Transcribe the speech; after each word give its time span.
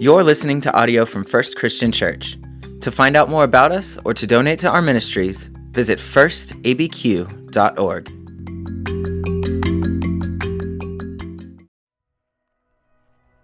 You're 0.00 0.22
listening 0.22 0.60
to 0.60 0.72
audio 0.78 1.04
from 1.04 1.24
First 1.24 1.56
Christian 1.56 1.90
Church. 1.90 2.38
To 2.82 2.92
find 2.92 3.16
out 3.16 3.28
more 3.28 3.42
about 3.42 3.72
us 3.72 3.98
or 4.04 4.14
to 4.14 4.28
donate 4.28 4.60
to 4.60 4.70
our 4.70 4.80
ministries, 4.80 5.46
visit 5.72 5.98
firstabq.org. 5.98 7.28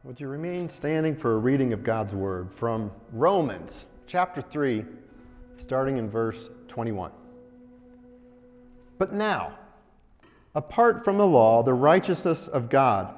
Would 0.05 0.21
you 0.21 0.29
remain 0.29 0.69
standing 0.69 1.17
for 1.17 1.35
a 1.35 1.39
reading 1.39 1.73
of 1.73 1.83
God's 1.83 2.15
Word 2.15 2.53
from 2.53 2.93
Romans 3.11 3.87
chapter 4.07 4.41
3, 4.41 4.85
starting 5.57 5.97
in 5.97 6.09
verse 6.09 6.51
21? 6.69 7.11
But 8.97 9.13
now, 9.13 9.59
apart 10.55 11.05
from 11.05 11.19
the 11.19 11.27
law, 11.27 11.65
the 11.65 11.75
righteousness 11.75 12.47
of 12.47 12.71
God 12.71 13.13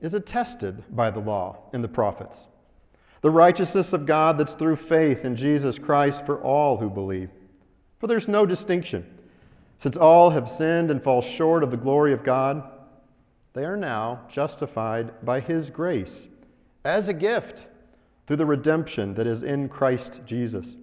is 0.00 0.14
attested 0.14 0.84
by 0.94 1.10
the 1.10 1.20
law 1.20 1.58
and 1.72 1.82
the 1.82 1.88
prophets. 1.88 2.46
The 3.22 3.30
righteousness 3.30 3.92
of 3.92 4.06
God 4.06 4.38
that's 4.38 4.54
through 4.54 4.76
faith 4.76 5.24
in 5.24 5.36
Jesus 5.36 5.78
Christ 5.78 6.26
for 6.26 6.40
all 6.40 6.76
who 6.76 6.90
believe. 6.90 7.30
For 7.98 8.06
there's 8.06 8.28
no 8.28 8.46
distinction. 8.46 9.06
Since 9.78 9.96
all 9.96 10.30
have 10.30 10.50
sinned 10.50 10.90
and 10.90 11.02
fall 11.02 11.22
short 11.22 11.62
of 11.62 11.70
the 11.70 11.76
glory 11.76 12.12
of 12.12 12.22
God, 12.22 12.62
they 13.52 13.64
are 13.64 13.76
now 13.76 14.20
justified 14.28 15.24
by 15.24 15.40
His 15.40 15.70
grace 15.70 16.28
as 16.84 17.08
a 17.08 17.14
gift 17.14 17.66
through 18.26 18.36
the 18.36 18.46
redemption 18.46 19.14
that 19.14 19.26
is 19.26 19.42
in 19.42 19.68
Christ 19.68 20.20
Jesus, 20.26 20.76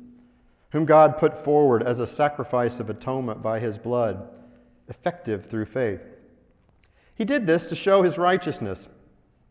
whom 0.72 0.86
God 0.86 1.18
put 1.18 1.36
forward 1.36 1.84
as 1.84 2.00
a 2.00 2.08
sacrifice 2.08 2.80
of 2.80 2.90
atonement 2.90 3.42
by 3.42 3.60
His 3.60 3.78
blood, 3.78 4.28
effective 4.90 5.46
through 5.46 5.66
faith. 5.66 6.02
He 7.16 7.26
did 7.26 7.46
this 7.46 7.68
to 7.68 7.76
show 7.76 8.02
His 8.02 8.18
righteousness 8.18 8.88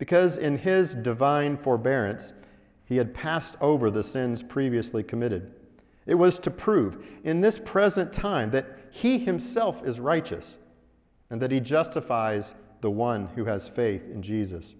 because 0.03 0.37
in 0.37 0.59
his 0.59 0.97
divine 0.97 1.57
forbearance 1.57 2.33
he 2.85 2.97
had 2.97 3.15
passed 3.15 3.55
over 3.61 3.89
the 3.89 4.03
sins 4.03 4.43
previously 4.43 5.01
committed. 5.01 5.55
It 6.07 6.17
was 6.17 6.41
to 6.41 6.51
prove 6.51 7.07
in 7.23 7.41
this 7.41 7.61
present 7.65 8.13
time 8.13 8.51
that 8.51 8.81
he 8.91 9.21
himself 9.21 9.81
is 9.87 10.01
righteous 10.01 10.59
and 11.31 11.41
that 11.41 11.53
he 11.53 11.61
justifies 11.61 12.53
the 12.81 12.91
one 12.91 13.29
who 13.37 13.45
has 13.45 13.69
faith 13.69 14.03
in 14.13 14.23
Jesus. 14.23 14.75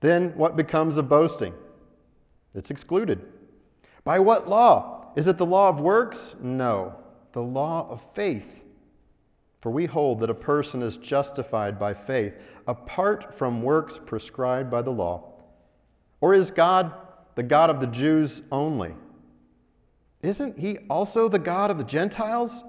Then 0.00 0.36
what 0.36 0.56
becomes 0.56 0.98
of 0.98 1.08
boasting? 1.08 1.54
It's 2.54 2.70
excluded. 2.70 3.22
By 4.04 4.18
what 4.18 4.46
law? 4.46 5.06
Is 5.16 5.26
it 5.26 5.38
the 5.38 5.46
law 5.46 5.70
of 5.70 5.80
works? 5.80 6.34
No, 6.38 6.96
the 7.32 7.40
law 7.40 7.88
of 7.88 8.02
faith. 8.14 8.60
For 9.62 9.70
we 9.70 9.86
hold 9.86 10.20
that 10.20 10.28
a 10.28 10.34
person 10.34 10.82
is 10.82 10.98
justified 10.98 11.78
by 11.78 11.94
faith 11.94 12.34
apart 12.66 13.36
from 13.36 13.62
works 13.62 13.98
prescribed 14.04 14.70
by 14.70 14.82
the 14.82 14.90
law. 14.90 15.32
Or 16.20 16.34
is 16.34 16.50
God 16.50 16.92
the 17.34 17.42
God 17.42 17.70
of 17.70 17.80
the 17.80 17.86
Jews 17.86 18.42
only? 18.50 18.94
Isn't 20.22 20.58
he 20.58 20.78
also 20.88 21.28
the 21.28 21.38
God 21.38 21.70
of 21.70 21.78
the 21.78 21.84
Gentiles? 21.84 22.62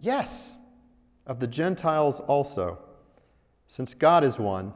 Yes, 0.00 0.56
of 1.26 1.38
the 1.38 1.46
Gentiles 1.46 2.20
also, 2.20 2.78
since 3.68 3.94
God 3.94 4.24
is 4.24 4.38
one, 4.38 4.72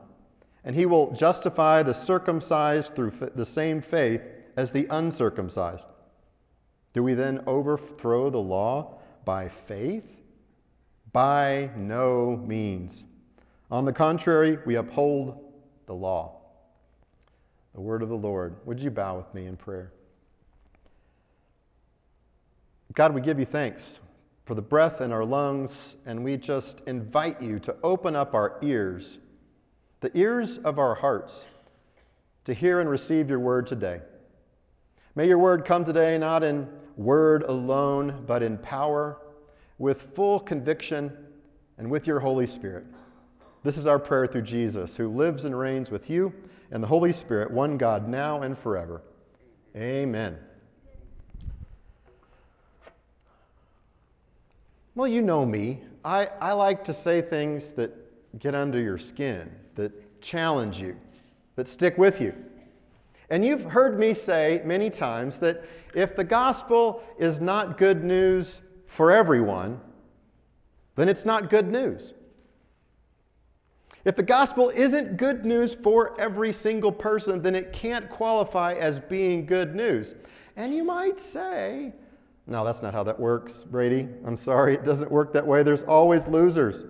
and 0.63 0.77
he 0.77 0.87
will 0.87 1.13
justify 1.13 1.83
the 1.83 1.95
circumcised 1.95 2.95
through 2.95 3.13
the 3.35 3.47
same 3.47 3.81
faith 3.81 4.21
as 4.57 4.71
the 4.71 4.87
uncircumcised. 4.91 5.89
Do 6.93 7.03
we 7.03 7.15
then 7.15 7.43
overthrow 7.47 8.31
the 8.31 8.39
law 8.39 8.99
by 9.25 9.49
faith? 9.49 10.05
By 11.13 11.71
no 11.77 12.37
means. 12.37 13.05
On 13.71 13.85
the 13.85 13.93
contrary, 13.93 14.59
we 14.65 14.77
uphold 14.77 15.39
the 15.87 15.95
law. 15.95 16.41
The 17.75 17.81
word 17.81 18.03
of 18.03 18.09
the 18.09 18.17
Lord. 18.17 18.57
Would 18.65 18.81
you 18.81 18.91
bow 18.91 19.17
with 19.17 19.33
me 19.35 19.47
in 19.47 19.57
prayer? 19.57 19.93
God, 22.95 23.13
we 23.13 23.21
give 23.21 23.39
you 23.39 23.45
thanks 23.45 24.01
for 24.47 24.55
the 24.55 24.63
breath 24.63 25.01
in 25.01 25.13
our 25.13 25.25
lungs, 25.25 25.97
and 26.07 26.25
we 26.25 26.37
just 26.37 26.81
invite 26.87 27.43
you 27.43 27.59
to 27.59 27.77
open 27.83 28.15
up 28.15 28.33
our 28.33 28.57
ears, 28.63 29.19
the 30.01 30.17
ears 30.17 30.57
of 30.59 30.79
our 30.79 30.95
hearts, 30.95 31.47
to 32.45 32.55
hear 32.55 32.81
and 32.81 32.89
receive 32.89 33.29
your 33.29 33.41
word 33.41 33.67
today. 33.67 34.01
May 35.17 35.27
your 35.27 35.39
word 35.39 35.65
come 35.65 35.85
today 35.85 36.17
not 36.17 36.45
in 36.45 36.69
word 36.97 37.43
alone, 37.43 38.25
but 38.27 38.43
in 38.43 38.57
power 38.59 39.19
with 39.79 40.15
full 40.15 40.39
conviction 40.39 41.13
and 41.77 41.91
with 41.91 42.07
your 42.07 42.21
Holy 42.21 42.47
Spirit. 42.47 42.87
This 43.67 43.79
is 43.79 43.87
our 43.89 43.99
prayer 43.99 44.29
through 44.29 44.43
Jesus, 44.43 44.95
who 44.95 45.09
lives 45.09 45.45
and 45.45 45.59
reigns 45.59 45.91
with 45.91 46.09
you 46.09 46.33
and 46.71 46.81
the 46.81 46.87
Holy 46.87 47.13
Spirit, 47.13 47.51
one 47.51 47.77
God, 47.77 48.09
now 48.09 48.43
and 48.43 48.57
forever. 48.57 49.03
Amen. 49.75 50.39
Well, 54.95 55.09
you 55.09 55.21
know 55.21 55.45
me. 55.45 55.81
I, 56.05 56.29
I 56.41 56.53
like 56.53 56.85
to 56.85 56.93
say 56.93 57.21
things 57.21 57.73
that 57.73 58.39
get 58.39 58.55
under 58.55 58.81
your 58.81 58.99
skin, 58.99 59.51
that 59.75 60.21
challenge 60.21 60.79
you, 60.79 60.97
that 61.57 61.67
stick 61.67 61.99
with 61.99 62.21
you. 62.21 62.37
And 63.31 63.45
you've 63.45 63.65
heard 63.65 63.99
me 63.99 64.15
say 64.15 64.63
many 64.65 64.91
times 64.91 65.39
that 65.39 65.65
if 65.93 66.15
the 66.15 66.23
gospel 66.23 67.03
is 67.19 67.41
not 67.41 67.79
good 67.79 68.05
news 68.05 68.61
for 68.87 69.11
everyone, 69.11 69.81
then 70.95 71.09
it's 71.09 71.25
not 71.25 71.51
good 71.51 71.67
news. 71.67 72.15
If 74.07 74.15
the 74.15 74.23
gospel 74.23 74.71
isn't 74.71 75.17
good 75.17 75.45
news 75.45 75.75
for 75.75 76.19
every 76.21 76.53
single 76.53 76.93
person, 76.93 77.43
then 77.43 77.57
it 77.57 77.73
can't 77.73 78.09
qualify 78.09 78.75
as 78.75 79.01
being 79.01 79.47
good 79.47 79.75
news. 79.75 80.15
And 80.55 80.73
you 80.73 80.85
might 80.85 81.19
say, 81.19 81.93
no, 82.47 82.65
that's 82.65 82.83
not 82.83 82.95
how 82.95 83.03
that 83.03 83.19
works, 83.19 83.65
Brady. 83.65 84.09
I'm 84.25 84.37
sorry, 84.37 84.75
it 84.75 84.85
doesn't 84.85 85.11
work 85.11 85.33
that 85.33 85.45
way. 85.45 85.65
There's 85.65 85.83
always 85.83 86.29
losers. 86.29 86.85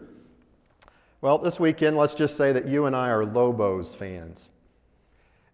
Well, 1.22 1.38
this 1.38 1.59
weekend, 1.59 1.97
let's 1.97 2.12
just 2.12 2.37
say 2.37 2.53
that 2.53 2.69
you 2.69 2.84
and 2.84 2.94
I 2.94 3.09
are 3.09 3.25
Lobos 3.25 3.94
fans. 3.94 4.50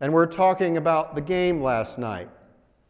And 0.01 0.13
we're 0.13 0.27
talking 0.27 0.79
about 0.79 1.15
the 1.15 1.21
game 1.21 1.63
last 1.63 1.97
night 1.97 2.29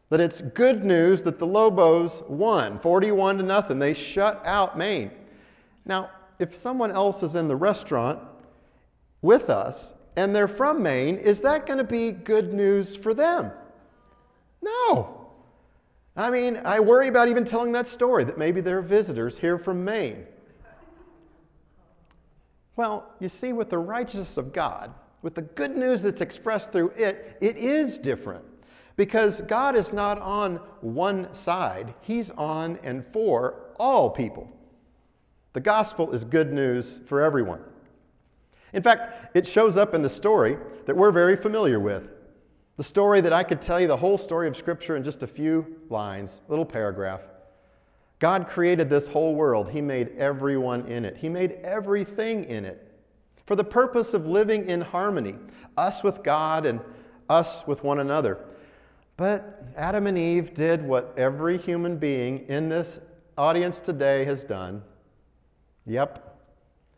that 0.08 0.18
it's 0.18 0.40
good 0.40 0.82
news 0.82 1.20
that 1.24 1.38
the 1.38 1.46
Lobos 1.46 2.22
won 2.26 2.78
41 2.78 3.36
to 3.36 3.42
nothing. 3.42 3.78
They 3.78 3.92
shut 3.92 4.40
out 4.46 4.78
Maine. 4.78 5.10
Now, 5.84 6.08
if 6.38 6.54
someone 6.54 6.90
else 6.90 7.22
is 7.22 7.34
in 7.34 7.48
the 7.48 7.56
restaurant 7.56 8.18
with 9.22 9.48
us 9.48 9.94
and 10.16 10.34
they're 10.34 10.48
from 10.48 10.82
Maine, 10.82 11.16
is 11.16 11.40
that 11.40 11.66
going 11.66 11.78
to 11.78 11.84
be 11.84 12.10
good 12.12 12.52
news 12.52 12.94
for 12.96 13.14
them? 13.14 13.50
No. 14.60 15.28
I 16.14 16.28
mean, 16.30 16.60
I 16.64 16.80
worry 16.80 17.08
about 17.08 17.28
even 17.28 17.44
telling 17.44 17.72
that 17.72 17.86
story 17.86 18.24
that 18.24 18.36
maybe 18.36 18.60
there 18.60 18.78
are 18.78 18.82
visitors 18.82 19.38
here 19.38 19.56
from 19.56 19.84
Maine. 19.84 20.26
Well, 22.76 23.10
you 23.20 23.28
see, 23.28 23.52
with 23.52 23.70
the 23.70 23.78
righteousness 23.78 24.36
of 24.36 24.52
God, 24.52 24.92
with 25.22 25.34
the 25.34 25.42
good 25.42 25.76
news 25.76 26.02
that's 26.02 26.20
expressed 26.20 26.72
through 26.72 26.90
it, 26.90 27.36
it 27.40 27.56
is 27.56 27.98
different. 27.98 28.44
Because 28.96 29.40
God 29.42 29.74
is 29.74 29.92
not 29.92 30.18
on 30.18 30.56
one 30.80 31.32
side, 31.32 31.94
He's 32.02 32.30
on 32.32 32.78
and 32.82 33.04
for 33.04 33.54
all 33.78 34.10
people. 34.10 34.50
The 35.54 35.60
gospel 35.60 36.12
is 36.12 36.24
good 36.24 36.52
news 36.52 37.00
for 37.06 37.22
everyone. 37.22 37.60
In 38.72 38.82
fact, 38.82 39.36
it 39.36 39.46
shows 39.46 39.76
up 39.76 39.94
in 39.94 40.02
the 40.02 40.08
story 40.08 40.56
that 40.86 40.96
we're 40.96 41.10
very 41.10 41.36
familiar 41.36 41.78
with. 41.78 42.10
The 42.76 42.82
story 42.82 43.20
that 43.20 43.32
I 43.32 43.42
could 43.42 43.60
tell 43.60 43.80
you 43.80 43.86
the 43.86 43.96
whole 43.96 44.16
story 44.16 44.48
of 44.48 44.56
Scripture 44.56 44.96
in 44.96 45.04
just 45.04 45.22
a 45.22 45.26
few 45.26 45.80
lines, 45.90 46.40
little 46.48 46.64
paragraph. 46.64 47.20
God 48.18 48.48
created 48.48 48.88
this 48.88 49.08
whole 49.08 49.34
world. 49.34 49.70
He 49.70 49.80
made 49.80 50.16
everyone 50.16 50.86
in 50.86 51.04
it, 51.04 51.16
He 51.16 51.28
made 51.28 51.52
everything 51.62 52.44
in 52.44 52.64
it 52.64 52.88
for 53.46 53.56
the 53.56 53.64
purpose 53.64 54.14
of 54.14 54.26
living 54.26 54.68
in 54.68 54.80
harmony, 54.80 55.34
us 55.76 56.02
with 56.02 56.22
God 56.22 56.64
and 56.64 56.80
us 57.28 57.66
with 57.66 57.82
one 57.82 57.98
another. 57.98 58.38
But 59.16 59.62
Adam 59.76 60.06
and 60.06 60.16
Eve 60.16 60.54
did 60.54 60.86
what 60.86 61.12
every 61.16 61.58
human 61.58 61.96
being 61.96 62.46
in 62.48 62.68
this 62.68 62.98
audience 63.36 63.80
today 63.80 64.24
has 64.24 64.44
done. 64.44 64.82
Yep. 65.86 66.31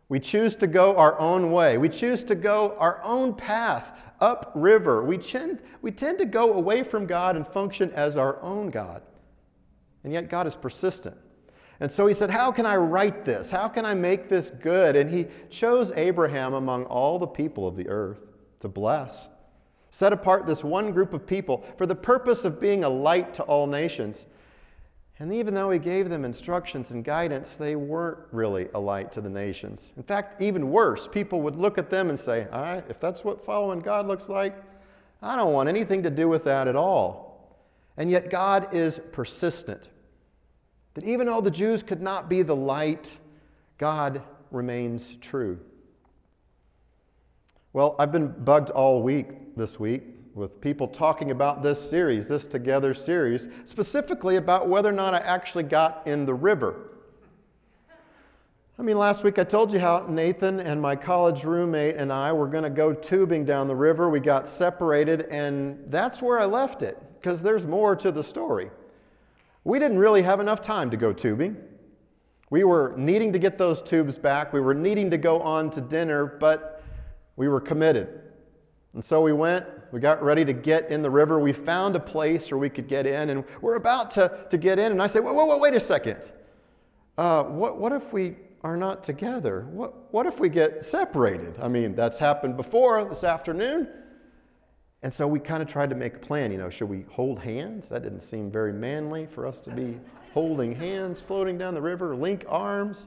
We 0.09 0.21
choose 0.21 0.55
to 0.57 0.67
go 0.67 0.97
our 0.97 1.19
own 1.19 1.51
way. 1.51 1.79
We 1.79 1.89
choose 1.89 2.23
to 2.25 2.35
go 2.35 2.77
our 2.79 3.03
own 3.03 3.35
path 3.35 3.93
upriver. 4.21 5.03
We 5.03 5.19
tend, 5.19 5.61
we 5.83 5.91
tend 5.91 6.19
to 6.19 6.27
go 6.27 6.53
away 6.53 6.83
from 6.83 7.07
God 7.07 7.37
and 7.37 7.47
function 7.47 7.91
as 7.93 8.17
our 8.17 8.41
own 8.43 8.69
God. 8.69 9.03
And 10.03 10.13
yet 10.13 10.29
God 10.29 10.47
is 10.47 10.57
persistent. 10.57 11.17
And 11.81 11.91
so 11.91 12.07
he 12.07 12.15
said, 12.15 12.31
How 12.31 12.53
can 12.53 12.67
I 12.67 12.77
right 12.77 13.25
this? 13.25 13.51
How 13.51 13.69
can 13.69 13.85
I 13.85 13.95
make 13.95 14.29
this 14.29 14.51
good? 14.51 14.95
And 14.95 15.11
he 15.11 15.27
chose 15.51 15.91
Abraham 15.97 16.55
among 16.55 16.85
all 16.85 17.19
the 17.19 17.27
people 17.27 17.67
of 17.67 17.77
the 17.77 17.89
earth 17.89 18.21
to 18.61 18.69
bless 18.69 19.29
set 19.95 20.13
apart 20.13 20.45
this 20.45 20.65
one 20.65 20.91
group 20.91 21.15
of 21.15 21.25
people 21.25 21.65
for 21.79 21.87
the 21.87 21.95
purpose 21.95 22.45
of 22.45 22.61
being 22.61 22.83
a 22.83 22.89
light 22.89 23.33
to 23.33 23.45
all 23.45 23.69
nations. 23.69 24.27
And 25.25 25.33
even 25.33 25.55
though 25.55 25.71
he 25.71 25.79
gave 25.79 26.11
them 26.11 26.23
instructions 26.23 26.91
and 26.91 27.03
guidance, 27.03 27.57
they 27.57 27.77
weren't 27.77 28.19
really 28.31 28.69
a 28.75 28.79
light 28.79 29.11
to 29.13 29.23
the 29.23 29.31
nations. 29.31 29.95
In 29.97 30.03
fact, 30.03 30.43
even 30.43 30.71
worse, 30.71 31.09
people 31.09 31.41
would 31.41 31.57
look 31.57 31.79
at 31.79 31.89
them 31.89 32.11
and 32.11 32.21
say, 32.21 32.47
if 32.91 33.01
that's 33.01 33.25
what 33.25 33.43
following 33.43 33.79
God 33.79 34.07
looks 34.07 34.29
like, 34.29 34.55
I 35.23 35.35
don't 35.35 35.55
want 35.55 35.71
anything 35.71 36.03
to 36.03 36.11
do 36.11 36.29
with 36.29 36.45
that 36.45 36.69
at 36.69 36.77
all. 36.77 37.57
And 37.97 38.11
yet, 38.11 38.29
God 38.29 38.75
is 38.75 39.01
persistent. 39.13 39.89
That 40.93 41.05
even 41.05 41.27
though 41.27 41.41
the 41.41 41.51
Jews 41.51 41.83
could 41.83 42.03
not 42.03 42.29
be 42.29 42.43
the 42.43 42.55
light, 42.55 43.19
God 43.79 44.21
remains 44.51 45.17
true. 45.23 45.59
Well, 47.73 47.97
I've 47.99 48.13
been 48.13 48.29
bugged 48.29 48.69
all 48.69 49.03
week 49.03 49.57
this 49.57 49.81
week 49.81 50.03
with 50.35 50.61
people 50.61 50.89
talking 50.89 51.31
about 51.31 51.63
this 51.63 51.81
series, 51.81 52.27
this 52.27 52.47
Together 52.47 52.93
series, 52.93 53.49
specifically 53.65 54.37
about 54.37 54.69
whether 54.69 54.89
or 54.89 54.93
not 54.93 55.15
I 55.15 55.19
actually 55.19 55.63
got 55.63 56.03
in 56.07 56.27
the 56.27 56.35
river. 56.35 56.91
I 58.77 58.83
mean, 58.83 58.99
last 58.99 59.23
week 59.23 59.39
I 59.39 59.45
told 59.45 59.73
you 59.73 59.79
how 59.79 60.05
Nathan 60.09 60.59
and 60.59 60.83
my 60.83 60.97
college 60.97 61.45
roommate 61.45 61.95
and 61.95 62.13
I 62.13 62.33
were 62.33 62.49
going 62.49 62.65
to 62.65 62.71
go 62.71 62.93
tubing 62.93 63.45
down 63.45 63.69
the 63.69 63.77
river. 63.77 64.11
We 64.11 64.19
got 64.19 64.49
separated, 64.49 65.23
and 65.31 65.79
that's 65.87 66.21
where 66.21 66.41
I 66.41 66.47
left 66.47 66.83
it 66.83 67.01
because 67.21 67.41
there's 67.41 67.65
more 67.65 67.95
to 67.95 68.11
the 68.11 68.25
story. 68.25 68.71
We 69.63 69.79
didn't 69.79 69.99
really 69.99 70.23
have 70.23 70.41
enough 70.41 70.61
time 70.61 70.91
to 70.91 70.97
go 70.97 71.13
tubing. 71.13 71.57
We 72.51 72.65
were 72.65 72.93
needing 72.97 73.33
to 73.33 73.39
get 73.39 73.57
those 73.57 73.81
tubes 73.81 74.19
back. 74.19 74.53
We 74.53 74.61
were 74.61 74.75
needing 74.75 75.09
to 75.13 75.19
go 75.19 75.41
on 75.41 75.71
to 75.71 75.81
dinner, 75.81 76.27
but 76.27 76.83
we 77.37 77.47
were 77.47 77.61
committed. 77.61 78.21
And 78.93 79.05
so 79.05 79.21
we 79.21 79.33
went, 79.33 79.67
we 79.95 80.01
got 80.01 80.21
ready 80.25 80.45
to 80.45 80.53
get 80.53 80.91
in 80.91 81.03
the 81.03 81.11
river. 81.11 81.39
We 81.39 81.53
found 81.53 81.95
a 81.95 82.01
place 82.01 82.51
where 82.51 82.59
we 82.59 82.69
could 82.69 82.89
get 82.89 83.07
in, 83.07 83.31
and 83.31 83.45
we're 83.61 83.77
about 83.77 84.11
to, 84.13 84.45
to 84.51 84.59
get 84.59 84.81
in. 84.81 84.91
And 84.91 85.01
I 85.01 85.07
said, 85.07 85.23
whoa, 85.23 85.33
whoa, 85.33 85.45
whoa 85.45 85.57
wait 85.57 85.73
a 85.73 85.79
second. 85.79 86.33
Uh, 87.17 87.45
what, 87.45 87.79
what 87.79 87.93
if 87.93 88.13
we 88.13 88.35
are 88.65 88.77
not 88.77 89.05
together? 89.05 89.69
What, 89.71 90.13
what 90.13 90.27
if 90.27 90.41
we 90.41 90.49
get 90.49 90.85
separated? 90.85 91.61
I 91.63 91.69
mean, 91.69 91.95
that's 91.95 92.19
happened 92.19 92.57
before 92.57 93.05
this 93.05 93.23
afternoon. 93.23 93.87
And 95.05 95.13
so 95.13 95.29
we 95.29 95.39
kind 95.39 95.63
of 95.63 95.69
tried 95.69 95.91
to 95.91 95.95
make 95.95 96.17
a 96.17 96.19
plan. 96.19 96.51
You 96.51 96.59
know, 96.59 96.71
should 96.71 96.89
we 96.89 97.05
hold 97.09 97.39
hands? 97.39 97.89
That 97.89 98.03
didn't 98.03 98.23
seem 98.23 98.51
very 98.51 98.73
manly 98.73 99.27
for 99.27 99.47
us 99.47 99.61
to 99.61 99.71
be 99.71 100.01
holding 100.33 100.75
hands, 100.75 101.21
floating 101.21 101.57
down 101.57 101.73
the 101.73 101.81
river, 101.81 102.17
link 102.17 102.45
arms. 102.49 103.07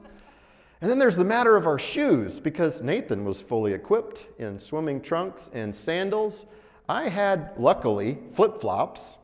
And 0.80 0.90
then 0.90 0.98
there's 0.98 1.16
the 1.16 1.24
matter 1.24 1.54
of 1.54 1.66
our 1.66 1.78
shoes, 1.78 2.40
because 2.40 2.80
Nathan 2.80 3.26
was 3.26 3.42
fully 3.42 3.74
equipped 3.74 4.24
in 4.38 4.58
swimming 4.58 5.02
trunks 5.02 5.50
and 5.52 5.74
sandals. 5.74 6.46
I 6.88 7.08
had, 7.08 7.52
luckily, 7.58 8.18
flip 8.34 8.60
flops 8.60 9.16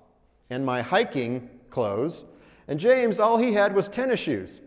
and 0.50 0.64
my 0.64 0.82
hiking 0.82 1.48
clothes. 1.70 2.24
And 2.68 2.78
James, 2.78 3.18
all 3.18 3.38
he 3.38 3.52
had 3.52 3.74
was 3.74 3.88
tennis 3.88 4.20
shoes. 4.20 4.60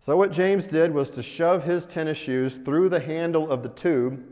So, 0.00 0.16
what 0.16 0.32
James 0.32 0.64
did 0.66 0.94
was 0.94 1.10
to 1.10 1.22
shove 1.22 1.64
his 1.64 1.84
tennis 1.84 2.16
shoes 2.16 2.56
through 2.56 2.88
the 2.88 3.00
handle 3.00 3.50
of 3.50 3.62
the 3.62 3.68
tube, 3.70 4.22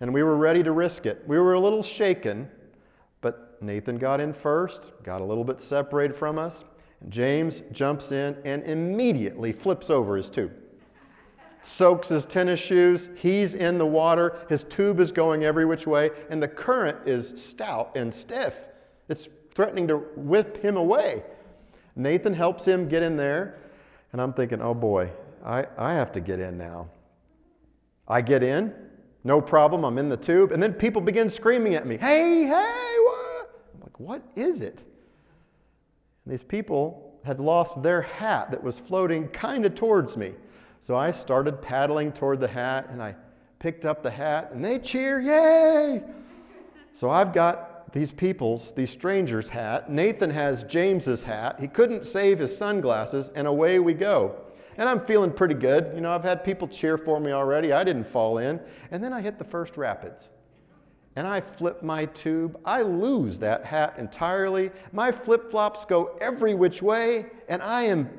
and 0.00 0.12
we 0.12 0.22
were 0.22 0.36
ready 0.36 0.62
to 0.62 0.72
risk 0.72 1.06
it. 1.06 1.22
We 1.26 1.38
were 1.38 1.54
a 1.54 1.60
little 1.60 1.82
shaken, 1.82 2.50
but 3.20 3.62
Nathan 3.62 3.98
got 3.98 4.20
in 4.20 4.32
first, 4.32 4.90
got 5.04 5.20
a 5.20 5.24
little 5.24 5.44
bit 5.44 5.60
separated 5.60 6.16
from 6.16 6.38
us. 6.38 6.64
And 7.00 7.12
James 7.12 7.62
jumps 7.70 8.10
in 8.10 8.36
and 8.44 8.64
immediately 8.64 9.52
flips 9.52 9.90
over 9.90 10.16
his 10.16 10.28
tube. 10.28 10.52
Soaks 11.62 12.08
his 12.08 12.26
tennis 12.26 12.60
shoes, 12.60 13.08
he's 13.14 13.54
in 13.54 13.78
the 13.78 13.86
water, 13.86 14.36
his 14.48 14.64
tube 14.64 15.00
is 15.00 15.12
going 15.12 15.44
every 15.44 15.64
which 15.64 15.86
way, 15.86 16.10
and 16.28 16.42
the 16.42 16.48
current 16.48 16.98
is 17.06 17.32
stout 17.36 17.96
and 17.96 18.12
stiff. 18.12 18.54
It's 19.08 19.28
threatening 19.54 19.88
to 19.88 19.98
whip 20.16 20.62
him 20.62 20.76
away. 20.76 21.22
Nathan 21.94 22.34
helps 22.34 22.64
him 22.64 22.88
get 22.88 23.02
in 23.02 23.16
there. 23.16 23.58
And 24.12 24.20
I'm 24.20 24.32
thinking, 24.32 24.60
oh 24.60 24.74
boy, 24.74 25.10
I, 25.44 25.66
I 25.78 25.94
have 25.94 26.12
to 26.12 26.20
get 26.20 26.38
in 26.38 26.58
now. 26.58 26.88
I 28.06 28.20
get 28.20 28.42
in, 28.42 28.74
no 29.24 29.40
problem, 29.40 29.84
I'm 29.84 29.96
in 29.96 30.08
the 30.08 30.16
tube, 30.16 30.52
and 30.52 30.62
then 30.62 30.74
people 30.74 31.00
begin 31.00 31.30
screaming 31.30 31.74
at 31.74 31.86
me, 31.86 31.96
hey, 31.96 32.44
hey, 32.44 32.94
what? 33.04 33.64
I'm 33.74 33.80
like, 33.80 34.00
what 34.00 34.22
is 34.36 34.60
it? 34.60 34.78
And 36.24 36.32
these 36.32 36.42
people 36.42 37.18
had 37.24 37.40
lost 37.40 37.82
their 37.82 38.02
hat 38.02 38.50
that 38.50 38.62
was 38.62 38.78
floating 38.78 39.28
kind 39.28 39.64
of 39.64 39.74
towards 39.74 40.16
me. 40.16 40.34
So 40.82 40.96
I 40.96 41.12
started 41.12 41.62
paddling 41.62 42.10
toward 42.10 42.40
the 42.40 42.48
hat 42.48 42.88
and 42.90 43.00
I 43.00 43.14
picked 43.60 43.86
up 43.86 44.02
the 44.02 44.10
hat 44.10 44.50
and 44.50 44.64
they 44.64 44.80
cheer, 44.80 45.20
yay! 45.20 46.02
So 46.90 47.08
I've 47.08 47.32
got 47.32 47.92
these 47.92 48.10
people's, 48.10 48.72
these 48.72 48.90
strangers' 48.90 49.48
hat. 49.48 49.92
Nathan 49.92 50.30
has 50.30 50.64
James's 50.64 51.22
hat. 51.22 51.60
He 51.60 51.68
couldn't 51.68 52.04
save 52.04 52.40
his 52.40 52.56
sunglasses, 52.56 53.28
and 53.36 53.46
away 53.46 53.78
we 53.78 53.94
go. 53.94 54.34
And 54.76 54.88
I'm 54.88 55.06
feeling 55.06 55.30
pretty 55.30 55.54
good. 55.54 55.92
You 55.94 56.00
know, 56.00 56.10
I've 56.10 56.24
had 56.24 56.42
people 56.42 56.66
cheer 56.66 56.98
for 56.98 57.20
me 57.20 57.30
already. 57.30 57.72
I 57.72 57.84
didn't 57.84 58.08
fall 58.08 58.38
in. 58.38 58.58
And 58.90 59.04
then 59.04 59.12
I 59.12 59.20
hit 59.20 59.38
the 59.38 59.44
first 59.44 59.76
rapids. 59.76 60.30
And 61.14 61.28
I 61.28 61.42
flip 61.42 61.84
my 61.84 62.06
tube. 62.06 62.58
I 62.64 62.82
lose 62.82 63.38
that 63.38 63.64
hat 63.64 63.94
entirely. 63.98 64.72
My 64.90 65.12
flip 65.12 65.48
flops 65.48 65.84
go 65.84 66.18
every 66.20 66.54
which 66.54 66.82
way, 66.82 67.26
and 67.48 67.62
I 67.62 67.84
am 67.84 68.10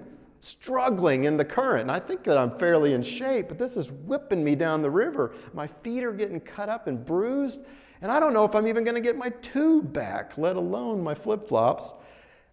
struggling 0.44 1.24
in 1.24 1.38
the 1.38 1.45
current. 1.45 1.84
And 1.84 1.92
I 1.92 2.00
think 2.00 2.24
that 2.25 2.38
I'm 2.38 2.57
fairly 2.60 2.94
in 2.94 3.01
shape, 3.01 3.48
but 3.48 3.57
this 3.57 3.78
is 3.78 3.90
whipping 3.90 4.44
me 4.44 4.56
down 4.56 4.81
the 4.81 4.90
river. 4.90 5.34
My 5.54 5.68
feet 5.68 6.04
are 6.04 6.12
getting 6.12 6.42
cut 6.42 6.68
up 6.68 6.88
and 6.88 7.04
bruised. 7.04 7.62
And 8.01 8.12
I 8.12 8.19
don't 8.19 8.34
know 8.34 8.44
if 8.44 8.54
I'm 8.54 8.68
even 8.68 8.84
going 8.84 8.95
to 8.95 9.01
get 9.01 9.16
my 9.16 9.30
tube 9.30 9.94
back, 9.94 10.38
let 10.38 10.57
alone 10.57 11.01
my 11.01 11.16
flip 11.16 11.48
flops. 11.48 11.94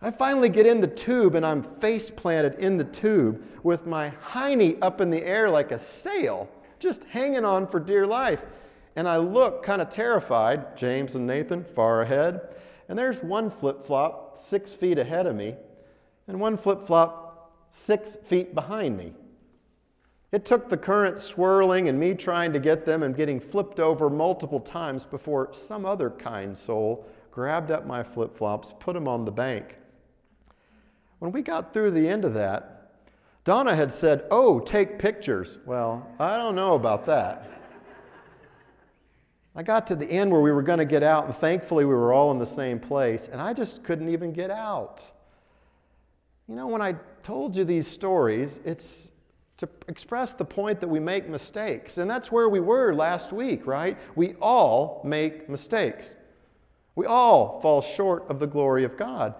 I 0.00 0.12
finally 0.12 0.48
get 0.48 0.66
in 0.66 0.80
the 0.80 0.86
tube 0.86 1.34
and 1.34 1.44
I'm 1.44 1.62
face 1.62 2.10
planted 2.10 2.60
in 2.60 2.78
the 2.78 2.84
tube 2.84 3.42
with 3.64 3.86
my 3.86 4.12
hiney 4.24 4.78
up 4.80 5.00
in 5.00 5.10
the 5.10 5.26
air 5.26 5.50
like 5.50 5.72
a 5.72 5.78
sail, 5.78 6.48
just 6.78 7.04
hanging 7.04 7.44
on 7.44 7.66
for 7.66 7.80
dear 7.80 8.06
life. 8.06 8.44
And 8.94 9.08
I 9.08 9.16
look 9.16 9.64
kind 9.64 9.82
of 9.82 9.90
terrified, 9.90 10.76
James 10.76 11.16
and 11.16 11.26
Nathan 11.26 11.64
far 11.64 12.02
ahead. 12.02 12.40
And 12.88 12.96
there's 12.96 13.20
one 13.20 13.50
flip 13.50 13.84
flop 13.84 14.38
six 14.38 14.72
feet 14.72 14.98
ahead 14.98 15.26
of 15.26 15.34
me, 15.34 15.56
and 16.28 16.40
one 16.40 16.56
flip 16.56 16.86
flop 16.86 17.29
six 17.70 18.16
feet 18.16 18.54
behind 18.54 18.96
me. 18.96 19.12
It 20.32 20.44
took 20.44 20.68
the 20.68 20.76
current 20.76 21.18
swirling 21.18 21.88
and 21.88 21.98
me 21.98 22.14
trying 22.14 22.52
to 22.52 22.60
get 22.60 22.84
them 22.84 23.02
and 23.02 23.16
getting 23.16 23.40
flipped 23.40 23.80
over 23.80 24.08
multiple 24.08 24.60
times 24.60 25.04
before 25.04 25.52
some 25.52 25.84
other 25.84 26.10
kind 26.10 26.56
soul 26.56 27.06
grabbed 27.30 27.70
up 27.70 27.86
my 27.86 28.02
flip 28.02 28.36
flops, 28.36 28.72
put 28.78 28.94
them 28.94 29.08
on 29.08 29.24
the 29.24 29.30
bank. 29.30 29.76
When 31.18 31.32
we 31.32 31.42
got 31.42 31.72
through 31.72 31.92
the 31.92 32.08
end 32.08 32.24
of 32.24 32.34
that, 32.34 32.92
Donna 33.44 33.74
had 33.74 33.92
said, 33.92 34.24
Oh, 34.30 34.60
take 34.60 34.98
pictures. 34.98 35.58
Well, 35.64 36.06
I 36.18 36.36
don't 36.36 36.54
know 36.54 36.74
about 36.74 37.06
that. 37.06 37.50
I 39.54 39.62
got 39.62 39.86
to 39.88 39.96
the 39.96 40.08
end 40.08 40.30
where 40.30 40.40
we 40.40 40.52
were 40.52 40.62
going 40.62 40.78
to 40.78 40.84
get 40.84 41.02
out, 41.02 41.26
and 41.26 41.34
thankfully 41.34 41.84
we 41.84 41.94
were 41.94 42.12
all 42.12 42.30
in 42.30 42.38
the 42.38 42.46
same 42.46 42.78
place, 42.78 43.28
and 43.30 43.40
I 43.40 43.52
just 43.52 43.82
couldn't 43.82 44.08
even 44.08 44.32
get 44.32 44.50
out. 44.50 45.10
You 46.50 46.56
know, 46.56 46.66
when 46.66 46.82
I 46.82 46.96
told 47.22 47.56
you 47.56 47.62
these 47.62 47.86
stories, 47.86 48.58
it's 48.64 49.08
to 49.58 49.68
express 49.86 50.32
the 50.32 50.44
point 50.44 50.80
that 50.80 50.88
we 50.88 50.98
make 50.98 51.28
mistakes. 51.28 51.96
And 51.96 52.10
that's 52.10 52.32
where 52.32 52.48
we 52.48 52.58
were 52.58 52.92
last 52.92 53.32
week, 53.32 53.68
right? 53.68 53.96
We 54.16 54.34
all 54.40 55.00
make 55.04 55.48
mistakes. 55.48 56.16
We 56.96 57.06
all 57.06 57.60
fall 57.60 57.80
short 57.80 58.28
of 58.28 58.40
the 58.40 58.48
glory 58.48 58.82
of 58.82 58.96
God. 58.96 59.36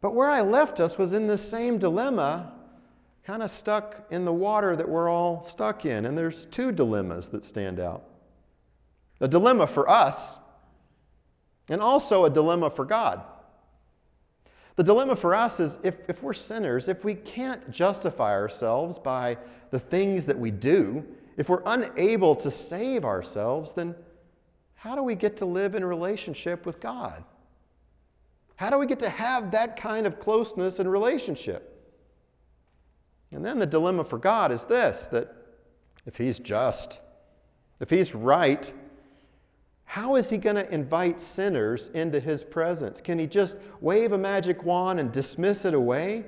But 0.00 0.14
where 0.14 0.30
I 0.30 0.42
left 0.42 0.78
us 0.78 0.96
was 0.96 1.12
in 1.12 1.26
this 1.26 1.42
same 1.42 1.78
dilemma, 1.78 2.52
kind 3.24 3.42
of 3.42 3.50
stuck 3.50 4.06
in 4.12 4.24
the 4.24 4.32
water 4.32 4.76
that 4.76 4.88
we're 4.88 5.10
all 5.10 5.42
stuck 5.42 5.84
in. 5.84 6.04
And 6.04 6.16
there's 6.16 6.44
two 6.44 6.70
dilemmas 6.70 7.28
that 7.30 7.44
stand 7.44 7.80
out 7.80 8.04
a 9.20 9.26
dilemma 9.26 9.66
for 9.66 9.90
us, 9.90 10.38
and 11.68 11.80
also 11.80 12.24
a 12.24 12.30
dilemma 12.30 12.70
for 12.70 12.84
God. 12.84 13.24
The 14.76 14.84
dilemma 14.84 15.16
for 15.16 15.34
us 15.34 15.58
is 15.58 15.78
if, 15.82 16.08
if 16.08 16.22
we're 16.22 16.34
sinners, 16.34 16.86
if 16.88 17.04
we 17.04 17.14
can't 17.14 17.70
justify 17.70 18.32
ourselves 18.32 18.98
by 18.98 19.38
the 19.70 19.80
things 19.80 20.26
that 20.26 20.38
we 20.38 20.50
do, 20.50 21.04
if 21.38 21.48
we're 21.48 21.62
unable 21.64 22.36
to 22.36 22.50
save 22.50 23.04
ourselves, 23.04 23.72
then 23.72 23.94
how 24.74 24.94
do 24.94 25.02
we 25.02 25.14
get 25.14 25.38
to 25.38 25.46
live 25.46 25.74
in 25.74 25.84
relationship 25.84 26.66
with 26.66 26.78
God? 26.78 27.24
How 28.56 28.70
do 28.70 28.78
we 28.78 28.86
get 28.86 28.98
to 29.00 29.08
have 29.08 29.50
that 29.50 29.76
kind 29.76 30.06
of 30.06 30.18
closeness 30.18 30.78
and 30.78 30.90
relationship? 30.90 31.72
And 33.32 33.44
then 33.44 33.58
the 33.58 33.66
dilemma 33.66 34.04
for 34.04 34.18
God 34.18 34.52
is 34.52 34.64
this 34.64 35.06
that 35.08 35.34
if 36.04 36.16
He's 36.16 36.38
just, 36.38 37.00
if 37.80 37.90
He's 37.90 38.14
right, 38.14 38.72
how 39.86 40.16
is 40.16 40.28
he 40.28 40.36
going 40.36 40.56
to 40.56 40.70
invite 40.70 41.20
sinners 41.20 41.90
into 41.94 42.20
his 42.20 42.44
presence? 42.44 43.00
Can 43.00 43.18
he 43.18 43.26
just 43.26 43.56
wave 43.80 44.12
a 44.12 44.18
magic 44.18 44.64
wand 44.64 45.00
and 45.00 45.10
dismiss 45.10 45.64
it 45.64 45.72
away? 45.74 46.24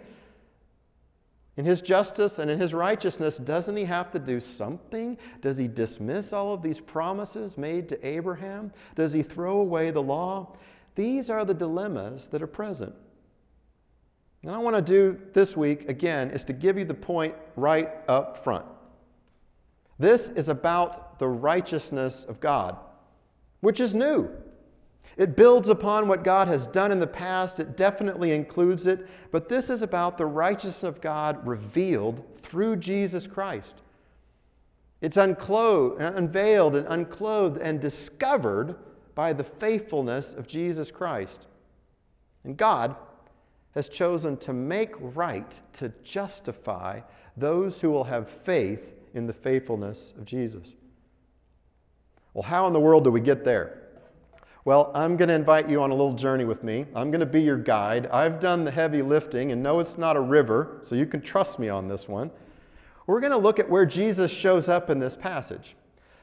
In 1.57 1.65
his 1.65 1.83
justice 1.83 2.39
and 2.39 2.49
in 2.49 2.61
his 2.61 2.73
righteousness, 2.73 3.37
doesn't 3.37 3.77
he 3.77 3.85
have 3.85 4.13
to 4.13 4.21
do 4.21 4.39
something? 4.39 5.19
Does 5.41 5.59
he 5.59 5.67
dismiss 5.67 6.33
all 6.33 6.55
of 6.55 6.63
these 6.63 6.79
promises 6.79 7.59
made 7.59 7.89
to 7.89 8.07
Abraham? 8.07 8.73
Does 8.95 9.13
he 9.13 9.25
throw 9.25 9.59
away 9.59 9.91
the 9.91 10.03
law? 10.03 10.57
These 10.95 11.29
are 11.29 11.45
the 11.45 11.55
dilemmas 11.55 12.29
that 12.29 12.41
are 12.41 12.47
present. 12.47 12.95
And 14.45 14.53
I 14.53 14.59
want 14.59 14.77
to 14.77 14.83
do 14.83 15.19
this 15.33 15.57
week, 15.57 15.89
again, 15.89 16.31
is 16.31 16.45
to 16.45 16.53
give 16.53 16.79
you 16.79 16.85
the 16.85 16.95
point 16.95 17.35
right 17.57 17.91
up 18.07 18.43
front. 18.45 18.67
This 19.99 20.29
is 20.29 20.49
about 20.49 21.19
the 21.19 21.27
righteousness 21.27 22.25
of 22.29 22.39
God 22.39 22.79
which 23.61 23.81
is 23.81 23.95
new. 23.95 24.31
It 25.17 25.37
builds 25.37 25.69
upon 25.69 26.07
what 26.07 26.23
God 26.23 26.47
has 26.47 26.67
done 26.69 26.93
in 26.93 27.01
the 27.01 27.07
past, 27.07 27.59
it 27.59 27.77
definitely 27.77 28.31
includes 28.33 28.87
it, 28.87 29.09
but 29.33 29.49
this 29.49 29.69
is 29.69 29.83
about 29.83 30.17
the 30.17 30.27
righteousness 30.27 30.85
of 30.85 31.01
God 31.01 31.45
revealed 31.47 32.25
through 32.41 32.77
Jesus 32.77 33.27
Christ. 33.27 33.83
It's 35.01 35.17
unclothed, 35.17 36.01
uh, 36.01 36.13
unveiled 36.15 36.77
and 36.77 36.87
unclothed 36.89 37.59
and 37.59 37.81
discovered 37.81 38.77
by 39.15 39.33
the 39.33 39.45
faithfulness 39.45 40.35
of 40.35 40.47
Jesus 40.47 40.91
Christ. 40.91 41.47
And 42.45 42.57
God 42.57 42.97
has 43.75 43.89
chosen 43.89 44.37
to 44.39 44.53
make 44.53 44.95
right, 44.99 45.61
to 45.75 45.93
justify 46.03 47.01
those 47.37 47.81
who 47.81 47.91
will 47.91 48.05
have 48.05 48.29
faith 48.29 48.93
in 49.15 49.27
the 49.27 49.33
faithfulness 49.33 50.15
of 50.17 50.25
Jesus. 50.25 50.75
Well, 52.39 52.47
how 52.47 52.69
in 52.69 52.73
the 52.73 52.79
world 52.79 53.03
do 53.03 53.11
we 53.11 53.21
get 53.21 53.45
there? 53.45 53.81
Well, 54.65 54.93
I'm 54.95 55.17
going 55.17 55.27
to 55.27 55.35
invite 55.35 55.69
you 55.69 55.83
on 55.83 55.91
a 55.91 55.93
little 55.93 56.13
journey 56.13 56.45
with 56.45 56.63
me. 56.63 56.87
I'm 56.95 57.11
going 57.11 57.19
to 57.19 57.27
be 57.27 57.43
your 57.43 57.57
guide. 57.57 58.07
I've 58.13 58.39
done 58.39 58.63
the 58.63 58.71
heavy 58.71 59.03
lifting, 59.03 59.51
and 59.51 59.61
no, 59.61 59.81
it's 59.81 59.99
not 59.99 60.17
a 60.17 60.21
river, 60.21 60.79
so 60.83 60.95
you 60.95 61.05
can 61.05 61.21
trust 61.21 61.59
me 61.59 61.69
on 61.69 61.89
this 61.89 62.07
one. 62.07 62.31
We're 63.09 63.19
going 63.19 63.33
to 63.33 63.39
look 63.39 63.59
at 63.59 63.69
where 63.69 63.85
Jesus 63.85 64.31
shows 64.31 64.69
up 64.69 64.89
in 64.89 65.01
this 65.01 65.17
passage. 65.17 65.75